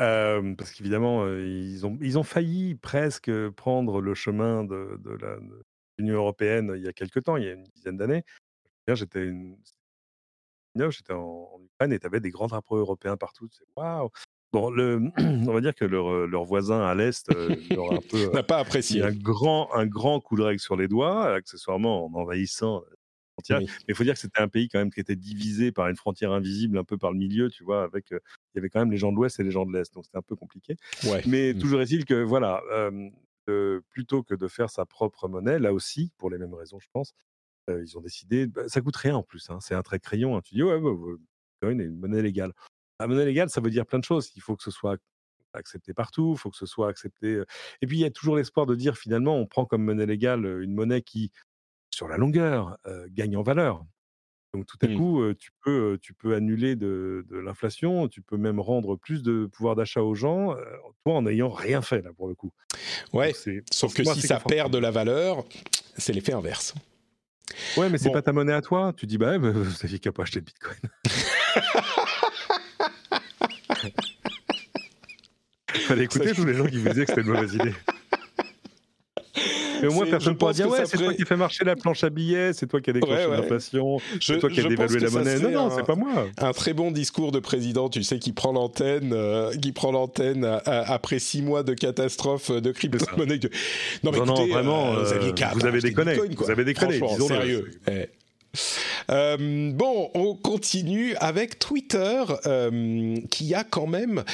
[0.00, 5.16] Euh, parce qu'évidemment, ils ont, ils ont failli presque prendre le chemin de, de
[5.98, 8.24] l'Union européenne il y a quelque temps, il y a une dizaine d'années.
[8.88, 9.56] J'étais une,
[10.76, 13.48] j'étais en, en, Ukraine et tu avais des grands drapeaux européens partout.
[13.76, 14.10] Waouh!
[14.54, 18.30] Bon, le, on va dire que leur, euh, leur voisin à l'Est euh, un peu.
[18.32, 19.02] N'a pas apprécié.
[19.02, 22.84] Un grand, un grand coup de règle sur les doigts, accessoirement en envahissant
[23.50, 25.96] Mais il faut dire que c'était un pays quand même qui était divisé par une
[25.96, 28.20] frontière invisible un peu par le milieu, tu vois, avec il
[28.54, 30.18] y avait quand même les gens de l'Ouest et les gens de l'Est, donc c'était
[30.18, 30.76] un peu compliqué.
[31.26, 31.58] Mais mmh.
[31.58, 32.62] toujours est-il que voilà,
[33.90, 37.12] plutôt que de faire sa propre monnaie, là aussi pour les mêmes raisons, je pense,
[37.68, 38.46] ils ont décidé.
[38.46, 40.36] Bah, ça coûte rien en plus, hein, c'est un trait de crayon.
[40.36, 40.40] Hein.
[40.42, 40.92] tu dis ouais, ouais,
[41.62, 42.52] ouais, une monnaie légale.
[43.00, 44.30] La monnaie légale, ça veut dire plein de choses.
[44.36, 44.98] Il faut que ce soit
[45.52, 47.42] accepté partout, il faut que ce soit accepté.
[47.80, 50.44] Et puis il y a toujours l'espoir de dire finalement, on prend comme monnaie légale
[50.62, 51.30] une monnaie qui,
[51.90, 52.76] sur la longueur,
[53.10, 53.84] gagne en valeur.
[54.52, 54.96] Donc tout à mmh.
[54.96, 59.74] coup, tu peux, tu peux annuler de, l'inflation, tu peux même rendre plus de pouvoir
[59.74, 60.54] d'achat aux gens,
[61.04, 62.52] toi en n'ayant rien fait là pour le coup.
[63.12, 63.32] Ouais.
[63.70, 65.44] Sauf que si ça perd de la valeur,
[65.96, 66.74] c'est l'effet inverse.
[67.76, 68.92] Ouais, mais c'est pas ta monnaie à toi.
[68.96, 70.78] Tu dis bah, vous savez qu'à pas acheter de Bitcoin.
[75.86, 77.74] Fallait écouter tous les gens qui vous disaient que c'était une mauvaise idée.
[79.84, 82.04] Mais au moins, personne ne pourra dire Ouais, c'est toi qui fais marcher la planche
[82.04, 85.38] à billets, c'est toi qui as déclenché l'inflation, c'est toi qui as dévalué la monnaie.
[85.38, 86.26] Non, non, c'est pas moi.
[86.38, 90.60] Un très bon discours de président, tu sais, qui prend l'antenne, euh, qui prend l'antenne
[90.64, 93.40] après six mois de catastrophe de crypto-monnaie.
[94.02, 95.04] Non, mais écoutez, vraiment, euh,
[95.54, 96.14] vous, avez déconné.
[96.36, 97.70] Vous avez déconné, sérieux.
[99.10, 104.24] Euh, bon, on continue avec Twitter euh, qui a quand même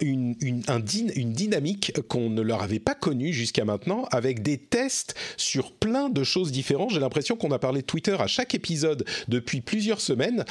[0.00, 5.72] une, une, dynamique qu'on ne leur avait pas connue jusqu'à maintenant, avec des tests sur
[5.72, 6.90] plein de choses différentes.
[6.90, 10.44] J'ai l'impression qu'on a parlé de Twitter à chaque épisode depuis plusieurs semaines,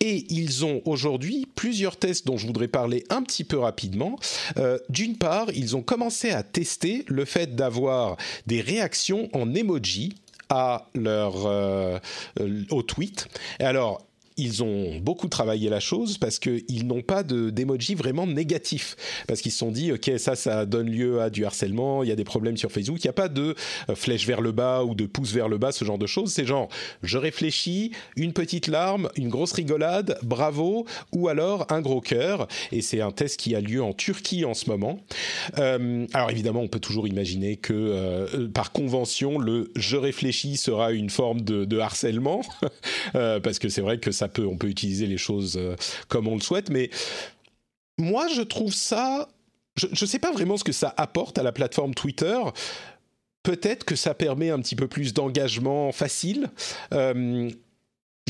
[0.00, 4.18] et ils ont aujourd'hui plusieurs tests dont je voudrais parler un petit peu rapidement.
[4.56, 10.14] Euh, d'une part, ils ont commencé à tester le fait d'avoir des réactions en emoji
[10.50, 11.98] à leur euh,
[12.70, 13.28] au tweet.
[13.58, 14.02] Et alors
[14.40, 18.96] ils ont beaucoup travaillé la chose parce qu'ils n'ont pas d'emoji vraiment négatif.
[19.28, 22.12] Parce qu'ils se sont dit, OK, ça, ça donne lieu à du harcèlement, il y
[22.12, 22.98] a des problèmes sur Facebook.
[23.04, 23.54] Il n'y a pas de
[23.88, 26.32] euh, flèche vers le bas ou de pouce vers le bas, ce genre de choses.
[26.32, 26.68] C'est genre,
[27.02, 32.48] je réfléchis, une petite larme, une grosse rigolade, bravo, ou alors un gros cœur.
[32.72, 35.00] Et c'est un test qui a lieu en Turquie en ce moment.
[35.58, 40.92] Euh, alors évidemment, on peut toujours imaginer que euh, par convention, le je réfléchis sera
[40.92, 42.40] une forme de, de harcèlement.
[43.12, 45.76] parce que c'est vrai que ça on peut utiliser les choses euh,
[46.08, 46.90] comme on le souhaite, mais
[47.98, 49.28] moi je trouve ça,
[49.76, 52.38] je ne sais pas vraiment ce que ça apporte à la plateforme Twitter.
[53.42, 56.50] Peut-être que ça permet un petit peu plus d'engagement facile.
[56.92, 57.50] Euh,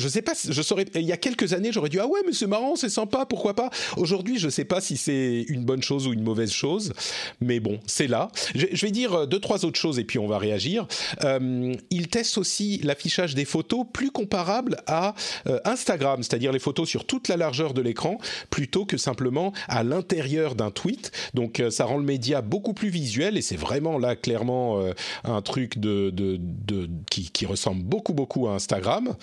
[0.01, 0.87] je sais pas, je saurais.
[0.95, 3.55] Il y a quelques années, j'aurais dit ah ouais, mais c'est marrant, c'est sympa, pourquoi
[3.55, 3.71] pas.
[3.97, 6.93] Aujourd'hui, je sais pas si c'est une bonne chose ou une mauvaise chose,
[7.41, 8.31] mais bon, c'est là.
[8.55, 10.87] Je, vais dire euh, deux trois autres choses et puis on va réagir.
[11.25, 15.15] Euh, ils testent aussi l'affichage des photos plus comparable à
[15.47, 19.83] euh, Instagram, c'est-à-dire les photos sur toute la largeur de l'écran plutôt que simplement à
[19.85, 21.13] l'intérieur d'un tweet.
[21.35, 24.83] Donc ça rend le média beaucoup plus visuel et c'est vraiment là clairement
[25.25, 29.15] un truc de, de, qui, qui, ressemble beaucoup beaucoup à Instagram.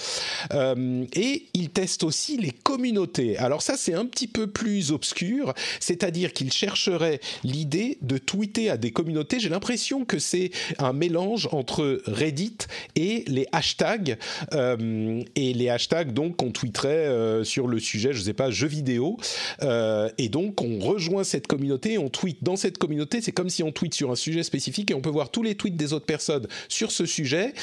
[0.54, 0.67] Euh,
[1.14, 3.38] et il teste aussi les communautés.
[3.38, 8.78] Alors ça, c'est un petit peu plus obscur, c'est-à-dire qu'il chercherait l'idée de tweeter à
[8.78, 9.40] des communautés.
[9.40, 12.58] J'ai l'impression que c'est un mélange entre Reddit
[12.96, 14.18] et les hashtags.
[14.54, 18.50] Euh, et les hashtags, donc, qu'on tweeterait euh, sur le sujet, je ne sais pas,
[18.50, 19.18] jeux vidéo.
[19.62, 23.22] et donc, on rejoint cette communauté, on tweet dans cette communauté.
[23.22, 25.56] C'est comme si on tweet sur un sujet spécifique et on peut voir tous les
[25.56, 27.54] tweets des autres personnes sur ce sujet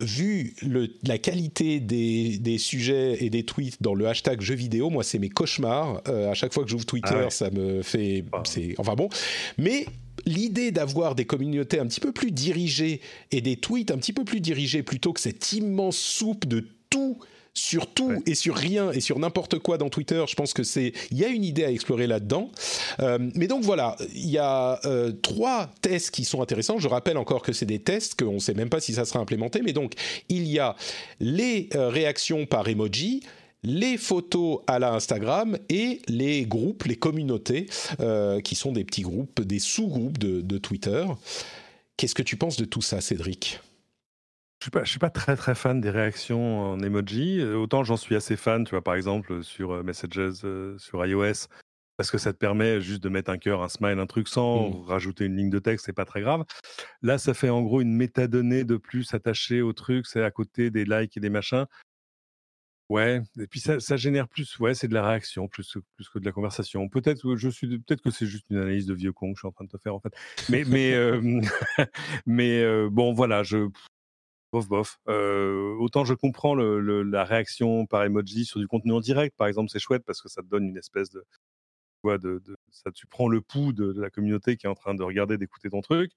[0.00, 0.54] vu
[1.02, 5.28] la qualité des, sujets et des tweets dans le hashtag jeux vidéo, moi, c'est mes
[5.28, 6.02] cauchemars.
[6.08, 8.24] Euh, à chaque fois que j'ouvre Twitter, ah ça me fait.
[8.44, 9.08] C'est enfin bon.
[9.58, 9.86] Mais
[10.26, 14.24] l'idée d'avoir des communautés un petit peu plus dirigées et des tweets un petit peu
[14.24, 17.18] plus dirigés plutôt que cette immense soupe de tout
[17.54, 20.22] sur tout et sur rien et sur n'importe quoi dans Twitter.
[20.28, 22.50] Je pense que c'est il y a une idée à explorer là-dedans.
[23.00, 26.78] Euh, mais donc voilà, il y a euh, trois tests qui sont intéressants.
[26.78, 29.20] Je rappelle encore que c'est des tests qu'on ne sait même pas si ça sera
[29.20, 29.62] implémenté.
[29.62, 29.94] Mais donc
[30.28, 30.74] il y a
[31.20, 33.22] les euh, réactions par emoji
[33.66, 37.66] les photos à la Instagram et les groupes, les communautés,
[38.44, 41.06] qui sont des petits groupes, des sous-groupes de, de Twitter.
[41.96, 43.60] Qu'est-ce que tu penses de tout ça, Cédric?
[44.64, 47.42] Je suis pas, suis pas très très fan des réactions en emoji.
[47.42, 50.32] Autant j'en suis assez fan, tu vois, par exemple sur Messages
[50.78, 51.48] sur iOS,
[51.98, 54.70] parce que ça te permet juste de mettre un cœur, un smile, un truc sans
[54.70, 54.84] mmh.
[54.86, 56.44] rajouter une ligne de texte, c'est pas très grave.
[57.02, 60.70] Là, ça fait en gros une métadonnée de plus attachée au truc, c'est à côté
[60.70, 61.66] des likes et des machins.
[62.88, 66.18] Ouais, et puis ça, ça génère plus, ouais, c'est de la réaction plus, plus que
[66.18, 66.88] de la conversation.
[66.88, 69.40] Peut-être que je suis, peut-être que c'est juste une analyse de vieux con que je
[69.40, 70.14] suis en train de te faire en fait.
[70.48, 70.94] Mais, mais,
[72.26, 73.68] mais bon, voilà, je,
[74.54, 74.98] bof, bof.
[75.80, 79.70] autant je comprends le, la réaction par emoji sur du contenu en direct, par exemple,
[79.70, 81.24] c'est chouette parce que ça te donne une espèce de,
[82.04, 85.02] de, de, ça, tu prends le pouls de, la communauté qui est en train de
[85.02, 86.12] regarder, d'écouter ton truc.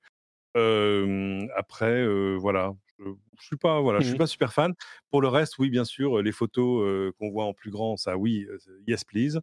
[1.55, 3.05] après, voilà, je,
[3.39, 4.73] je suis pas, voilà, je suis mmh pas super fan.
[5.09, 8.47] Pour le reste, oui, bien sûr, les photos qu'on voit en plus grand, ça, oui,
[8.87, 9.39] yes please.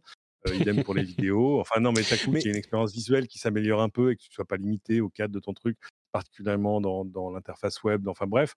[0.53, 1.59] idem pour les vidéos.
[1.59, 4.11] Enfin non, mais ça coûte qu'il y ait une expérience visuelle qui s'améliore un peu
[4.11, 5.77] et que tu ne sois pas limité au cadre de ton truc,
[6.15, 8.07] particulièrement dans, dans l'interface web.
[8.07, 8.55] Enfin bref,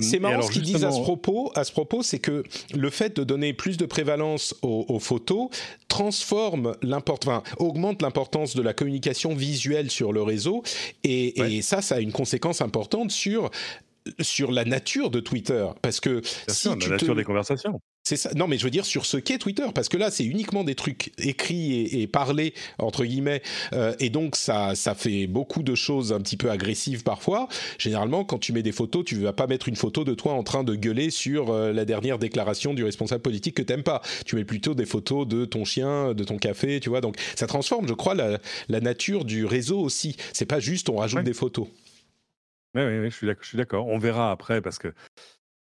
[0.00, 1.52] c'est marrant ce qu'ils disent à ce propos.
[1.54, 2.42] À ce propos, c'est que
[2.74, 5.50] le fait de donner plus de prévalence aux, photos
[5.86, 10.64] transforme enfin, augmente l'importance de la communication visuelle sur le réseau,
[11.04, 13.50] et, et ça, ça a une conséquence importante sur
[14.18, 17.80] sur la nature de Twitter, parce que si la nature des conversations.
[18.10, 18.30] C'est ça.
[18.34, 20.74] Non, mais je veux dire sur ce qu'est Twitter, parce que là, c'est uniquement des
[20.74, 23.40] trucs écrits et, parlés entre guillemets,
[23.72, 27.46] euh, et donc ça, ça fait beaucoup de choses un petit peu agressives parfois.
[27.78, 30.42] Généralement, quand tu mets des photos, tu vas pas mettre une photo de toi en
[30.42, 34.02] train de gueuler sur euh, la dernière déclaration du responsable politique que t'aimes pas.
[34.26, 37.00] Tu mets plutôt des photos de ton chien, de ton café, tu vois.
[37.00, 40.16] Donc ça transforme, je crois, la, nature du réseau aussi.
[40.32, 41.68] C'est pas juste on rajoute des photos.
[42.74, 43.86] Oui, oui, je suis d'accord.
[43.86, 44.92] On verra après parce que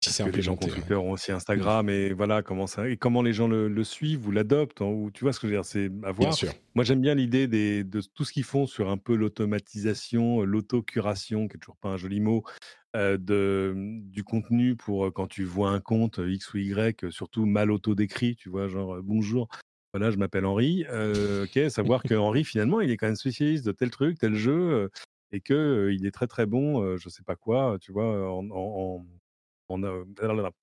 [0.00, 3.32] c'est que les gens Twitter ont aussi Instagram et voilà comment ça et comment les
[3.32, 5.90] gens le, suivent ou l'adoptent hein, ou tu vois ce que je veux dire c'est
[6.04, 6.34] à voir.
[6.74, 11.56] Moi j'aime bien l'idée de tout ce qu'ils font sur un peu l'automatisation, l'autocuration qui
[11.56, 12.44] est toujours pas un joli mot
[12.96, 17.08] euh, de du contenu pour euh, quand tu vois un compte euh, X ou Y
[17.10, 19.48] surtout mal auto-décrit, tu vois genre bonjour
[19.92, 20.84] voilà, je m'appelle Henri.
[20.88, 24.88] ok, savoir que Henri, finalement, il est quand même spécialiste de tel truc, tel jeu,
[25.32, 29.04] et que il est très très bon, je sais pas quoi, tu vois, en, en,
[29.70, 29.82] en,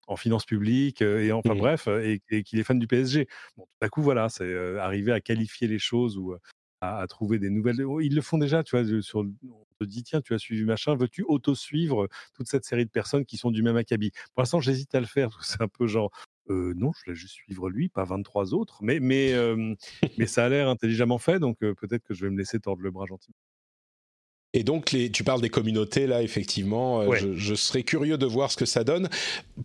[0.08, 3.28] en finance publique, et enfin mmh bref, et, qu'il est fan du PSG.
[3.58, 6.36] Bon, tout à coup, voilà, c'est arriver à qualifier les choses ou
[6.82, 7.84] à, trouver des nouvelles.
[7.84, 10.64] Oh, ils le font déjà, tu vois, sur, on te dit, tiens, tu as suivi
[10.64, 14.12] machin, veux-tu auto-suivre toute cette série de personnes qui sont du même acabit?
[14.34, 16.12] Pour l'instant, j'hésite à le faire, c'est un peu genre,
[16.50, 19.34] non, je voulais juste suivre lui, pas 23 autres, mais, mais,
[20.18, 22.92] mais ça a l'air intelligemment fait, donc peut-être que je vais me laisser tordre le
[22.92, 23.36] bras gentiment.
[24.54, 28.50] Et donc, les, tu parles des communautés, là, effectivement, euh, je, serais curieux de voir
[28.50, 29.10] ce que ça donne.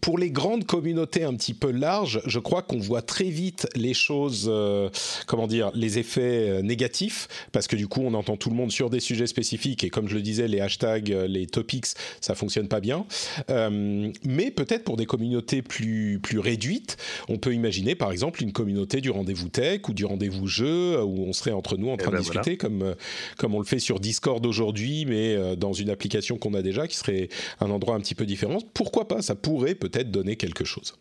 [0.00, 3.94] Pour les grandes communautés un petit peu larges, je crois qu'on voit très vite les
[3.94, 4.90] choses, euh,
[5.28, 8.72] comment dire, les effets euh, négatifs, parce que du coup, on entend tout le monde
[8.72, 11.86] sur des sujets spécifiques, et comme je le disais, les hashtags, les topics,
[12.20, 13.06] ça fonctionne pas bien.
[13.48, 16.96] mais peut-être pour des communautés plus, plus réduites,
[17.28, 21.24] on peut imaginer, par exemple, une communauté du rendez-vous tech ou du rendez-vous jeu, où
[21.24, 22.96] on serait entre nous en eh train de ben discuter, comme,
[23.38, 24.71] comme on le fait sur Discord aujourd'hui
[25.06, 27.28] mais euh, dans une application qu'on a déjà, qui serait
[27.60, 28.58] un endroit un petit peu différent.
[28.74, 30.94] Pourquoi pas Ça pourrait peut-être donner quelque chose.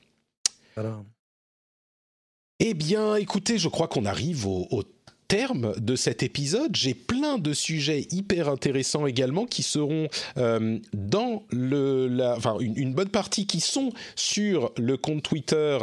[2.59, 4.83] Eh bien, écoutez, je crois qu'on arrive au,
[5.27, 6.75] terme de cet épisode.
[6.75, 12.77] J'ai plein de sujets hyper intéressants également qui seront euh, dans le, la, enfin une,
[12.77, 15.77] une, bonne partie qui sont sur le compte Twitter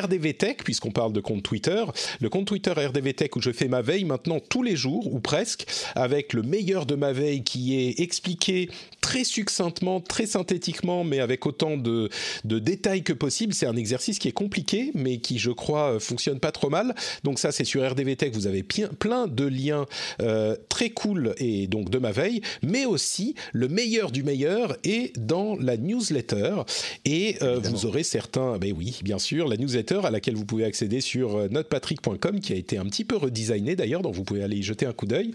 [0.00, 1.84] RDV Tech, puisqu'on parle de compte Twitter,
[2.20, 5.20] le compte Twitter RDV Tech où je fais ma veille maintenant tous les jours, ou
[5.20, 8.68] presque, avec le meilleur de ma veille qui est expliqué
[9.00, 12.08] très succinctement, très synthétiquement, mais avec autant de,
[12.44, 13.52] de détails que possible.
[13.52, 16.94] C'est un exercice qui est compliqué, mais qui, je crois, fonctionne pas trop mal.
[17.22, 19.86] Donc ça, c'est sur RDV Tech, vous avez plein de liens
[20.22, 25.16] euh, très cool et donc de ma veille, mais aussi le meilleur du meilleur est
[25.18, 26.62] dans la newsletter.
[27.04, 30.64] Et euh, vous aurez certains, ben oui, bien sûr, la newsletter à laquelle vous pouvez
[30.64, 34.42] accéder sur euh, notepatrick.com qui a été un petit peu redesigné d'ailleurs, donc vous pouvez
[34.42, 35.32] aller y jeter un coup d'œil.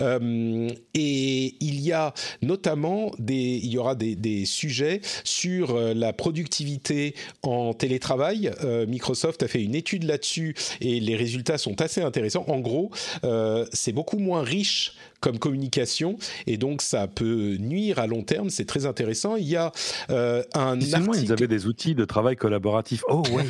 [0.00, 5.94] Euh, et il y a notamment des, il y aura des, des sujets sur euh,
[5.94, 8.50] la productivité en télétravail.
[8.88, 12.44] Microsoft a fait une étude là-dessus et les résultats sont assez intéressants.
[12.48, 12.90] En gros,
[13.72, 18.50] c'est beaucoup moins riche comme communication et donc ça peut nuire à long terme.
[18.50, 19.36] C'est très intéressant.
[19.36, 19.72] Il y a
[20.10, 21.18] euh, un article...
[21.22, 23.02] ils avaient des outils de travail collaboratif.
[23.08, 23.44] Oh ouais.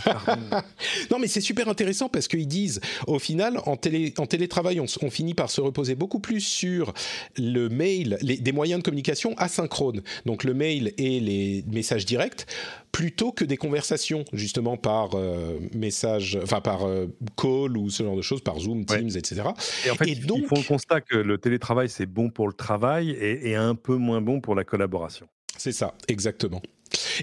[1.10, 4.86] non mais c'est super intéressant parce qu'ils disent au final en, télé, en télétravail on,
[5.00, 6.92] on, finit par se reposer beaucoup plus sur
[7.38, 10.02] le mail, les, des moyens de communication asynchrones.
[10.26, 12.46] Donc le mail et les messages directs
[12.92, 17.06] plutôt que des conversations justement par euh, message, enfin par euh,
[17.36, 19.42] call ou ce genre de choses, par Zoom, Teams, etc.
[19.86, 22.54] Et en fait, ils font le constat que le télétravail télétravail, c'est bon pour le
[22.54, 25.28] travail et un peu moins bon pour la collaboration.
[25.56, 26.60] C'est ça, exactement.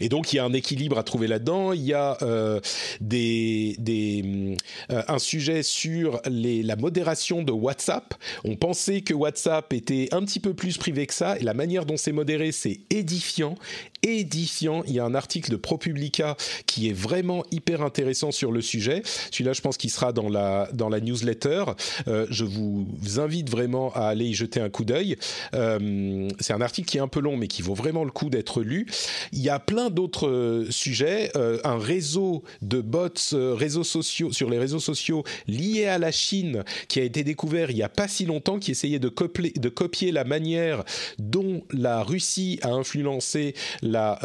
[0.01, 1.73] Et donc il y a un équilibre à trouver là-dedans.
[1.73, 2.59] Il y a euh,
[3.01, 4.55] des, des
[4.91, 8.15] euh, un sujet sur les, la modération de WhatsApp.
[8.45, 11.85] On pensait que WhatsApp était un petit peu plus privé que ça, et la manière
[11.85, 13.55] dont c'est modéré, c'est édifiant,
[14.03, 14.83] édifiant.
[14.87, 19.01] Il y a un article de ProPublica qui est vraiment hyper intéressant sur le sujet.
[19.31, 21.65] Celui-là, je pense qu'il sera dans la dans la newsletter.
[22.07, 22.87] Euh, je vous
[23.17, 25.17] invite vraiment à aller y jeter un coup d'œil.
[25.53, 28.29] Euh, c'est un article qui est un peu long, mais qui vaut vraiment le coup
[28.29, 28.87] d'être lu.
[29.31, 31.31] Il y a plein d'autres euh, sujets.
[31.63, 36.99] Un réseau de bots, réseaux sociaux sur les réseaux sociaux liés à la Chine qui
[36.99, 40.11] a été découvert il y a pas si longtemps, qui essayait de copier, de copier
[40.11, 40.83] la manière
[41.17, 44.19] dont la Russie a influencé la, la,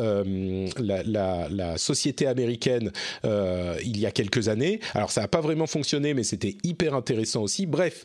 [0.78, 2.92] la, la, société américaine
[3.24, 4.80] il y a quelques années.
[4.94, 7.66] Alors ça n'a pas vraiment fonctionné, mais c'était hyper intéressant aussi.
[7.66, 8.04] Bref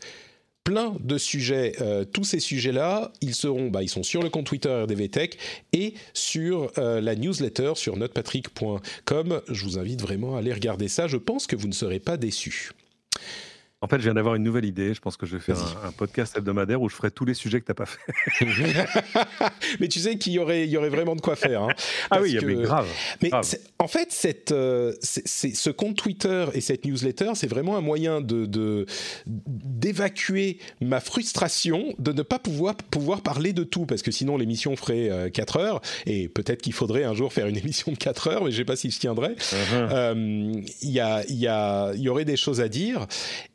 [0.69, 1.73] plein de sujets.
[1.81, 5.37] Euh, tous ces sujets-là, ils seront, bah, ils sont sur le compte Twitter RDVTech
[5.73, 9.41] et sur euh, la newsletter sur notrepatrick.com.
[9.49, 11.07] Je vous invite vraiment à aller regarder ça.
[11.07, 12.71] Je pense que vous ne serez pas déçus.
[13.81, 14.93] En fait, je viens d'avoir une nouvelle idée.
[14.93, 17.61] Je pense que je vais faire un, podcast hebdomadaire où je ferai tous les sujets
[17.61, 17.99] que tu n'as pas fait.
[19.79, 21.63] mais tu sais qu'il y aurait, il y aurait vraiment de quoi faire.
[21.63, 21.69] Hein,
[22.11, 22.87] ah oui, mais grave.
[23.21, 23.31] Mais
[23.79, 28.85] en fait, cette, euh, ce compte Twitter et cette newsletter, c'est vraiment un moyen de
[29.25, 34.75] d'évacuer ma frustration de ne pas pouvoir pouvoir parler de tout, parce que sinon l'émission
[34.75, 38.27] ferait 4 euh, heures et peut-être qu'il faudrait un jour faire une émission de 4
[38.27, 39.35] heures, mais je ne sais pas si je tiendrai.
[39.35, 39.73] Uh-huh.
[39.73, 43.07] Euh, il y, a, y, a, y aurait des choses à dire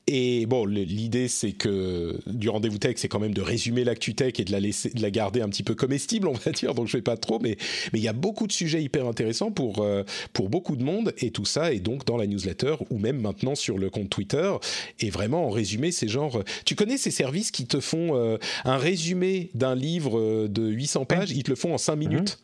[0.07, 4.35] et bon, l'idée c'est que du rendez-vous tech, c'est quand même de résumer l'actu tech
[4.39, 6.75] et de la laisser, de la garder un petit peu comestible, on va dire.
[6.75, 7.57] Donc je vais pas trop, mais
[7.93, 11.15] mais il y a beaucoup de sujets hyper intéressants pour euh, pour beaucoup de monde
[11.19, 14.53] et tout ça est donc dans la newsletter ou même maintenant sur le compte Twitter.
[15.01, 18.77] Et vraiment en résumé, c'est genre, tu connais ces services qui te font euh, un
[18.77, 22.39] résumé d'un livre de 800 pages, ils te le font en 5 minutes.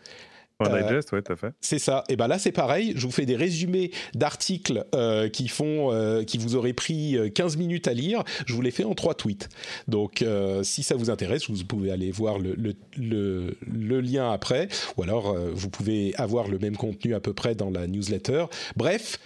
[0.61, 1.53] Euh, ouais, tout à fait.
[1.61, 2.05] C'est ça.
[2.09, 2.93] Et ben là, c'est pareil.
[2.97, 7.57] Je vous fais des résumés d'articles euh, qui font, euh, qui vous auraient pris 15
[7.57, 8.25] minutes à lire.
[8.47, 9.49] Je vous les fais en trois tweets.
[9.89, 10.25] Donc,
[10.63, 15.35] si ça vous intéresse, vous pouvez aller voir le, le, le, lien après, ou alors
[15.35, 18.47] vous pouvez avoir le même contenu à peu près dans la newsletter.
[18.77, 19.19] Bref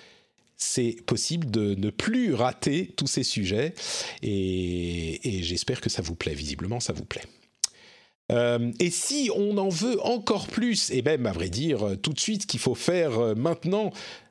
[0.57, 3.75] c'est possible de ne plus rater tous ces sujets
[4.23, 6.35] et, et j'espère que ça vous plaît.
[6.35, 7.25] Visiblement, ça vous plaît.
[8.33, 12.21] Euh, et si on en veut encore plus, et même à vrai dire tout de
[12.21, 13.91] suite, qu'il faut faire euh, maintenant,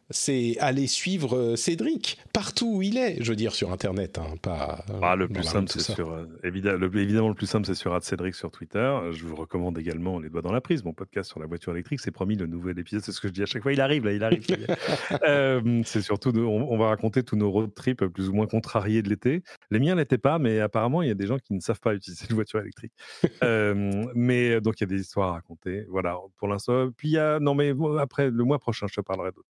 [0.10, 4.36] c'est aller suivre euh, Cédric partout où il est, je veux dire sur Internet, hein,
[4.42, 4.84] pas.
[5.02, 7.98] Ah, le plus simple, c'est sur euh, évidemment, le, évidemment le plus simple, c'est sur
[8.04, 9.00] Cédric sur Twitter.
[9.12, 12.00] Je vous recommande également les doigts dans la prise, mon podcast sur la voiture électrique.
[12.00, 13.74] C'est promis le nouvel épisode, c'est ce que je dis à chaque fois.
[13.74, 14.46] Il arrive là, il arrive.
[15.28, 19.10] euh, c'est surtout, on, va raconter tous nos road trips plus ou moins contrariés de
[19.10, 19.44] l'été.
[19.72, 21.94] Les miens n'étaient pas, mais apparemment il y a des gens qui ne savent pas
[21.94, 22.94] utiliser une voiture électrique.
[23.44, 25.86] euh, mais donc il y a des histoires à raconter.
[25.90, 26.90] Voilà, pour l'instant.
[26.98, 29.53] Puis il y a, non mais après le mois prochain, je te parlerai d'autres.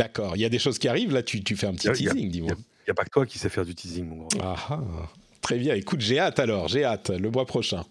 [0.00, 2.30] D'accord, il y a des choses qui arrivent, là tu, tu fais un petit teasing,
[2.30, 2.52] dis-moi.
[2.52, 4.28] Il n'y a, pas que toi qui sais faire du teasing, mon grand.
[4.40, 4.80] Ah, ah.
[5.42, 7.84] Très bien, écoute, j'ai hâte alors, j'ai hâte, le mois prochain.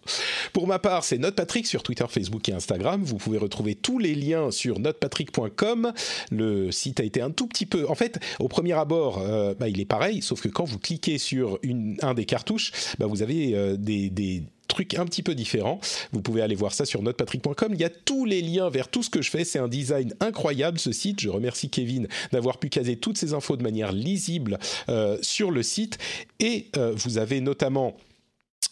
[0.51, 3.03] Pour ma part, c'est NotePatrick sur Twitter, Facebook et Instagram.
[3.03, 5.93] Vous pouvez retrouver tous les liens sur notepatrick.com.
[6.32, 7.88] Le site a été un tout petit peu...
[7.88, 11.20] En fait, au premier abord, euh, bah, il est pareil, sauf que quand vous cliquez
[11.20, 15.36] sur une, un des cartouches, bah, vous avez euh, des, des truc un petit peu
[15.36, 15.82] différent.
[16.13, 17.74] Vous pouvez aller voir ça sur notepatrick.com.
[17.74, 19.43] Il y a tous les liens vers tout ce que je fais.
[19.43, 21.20] C'est un design incroyable ce site.
[21.20, 25.63] Je remercie Kevin d'avoir pu caser toutes ces infos de manière lisible euh, sur le
[25.63, 25.97] site.
[26.39, 27.97] Et euh, vous avez notamment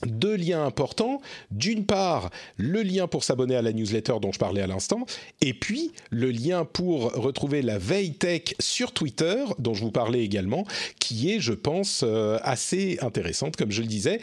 [0.06, 1.22] deux liens importants.
[1.52, 5.06] D'une part, le lien pour s'abonner à la newsletter dont je parlais à l'instant,
[5.42, 10.24] et puis le lien pour retrouver la veille tech sur Twitter, dont je vous parlais
[10.24, 10.66] également,
[11.00, 14.20] qui est, je pense, euh, assez intéressante, comme je le disais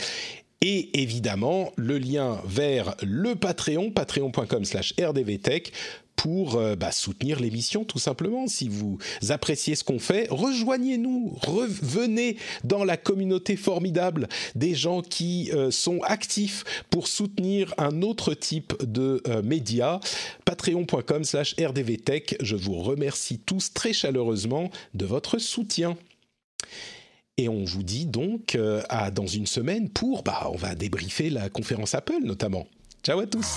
[0.64, 5.72] et évidemment le lien vers le Patreon, patreon.com slash rdvtech,
[6.16, 8.46] pour euh, bah, soutenir l'émission tout simplement.
[8.46, 8.98] Si vous
[9.28, 16.00] appréciez ce qu'on fait, rejoignez-nous, revenez dans la communauté formidable des gens qui euh, sont
[16.02, 20.00] actifs pour soutenir un autre type de euh, médias.
[20.46, 22.36] Patreon.com slash rdvtech.
[22.40, 25.96] Je vous remercie tous très chaleureusement de votre soutien.
[27.36, 31.30] Et on vous dit donc euh, à dans une semaine pour, bah, on va débriefer
[31.30, 32.66] la conférence Apple notamment.
[33.02, 33.56] Ciao à tous.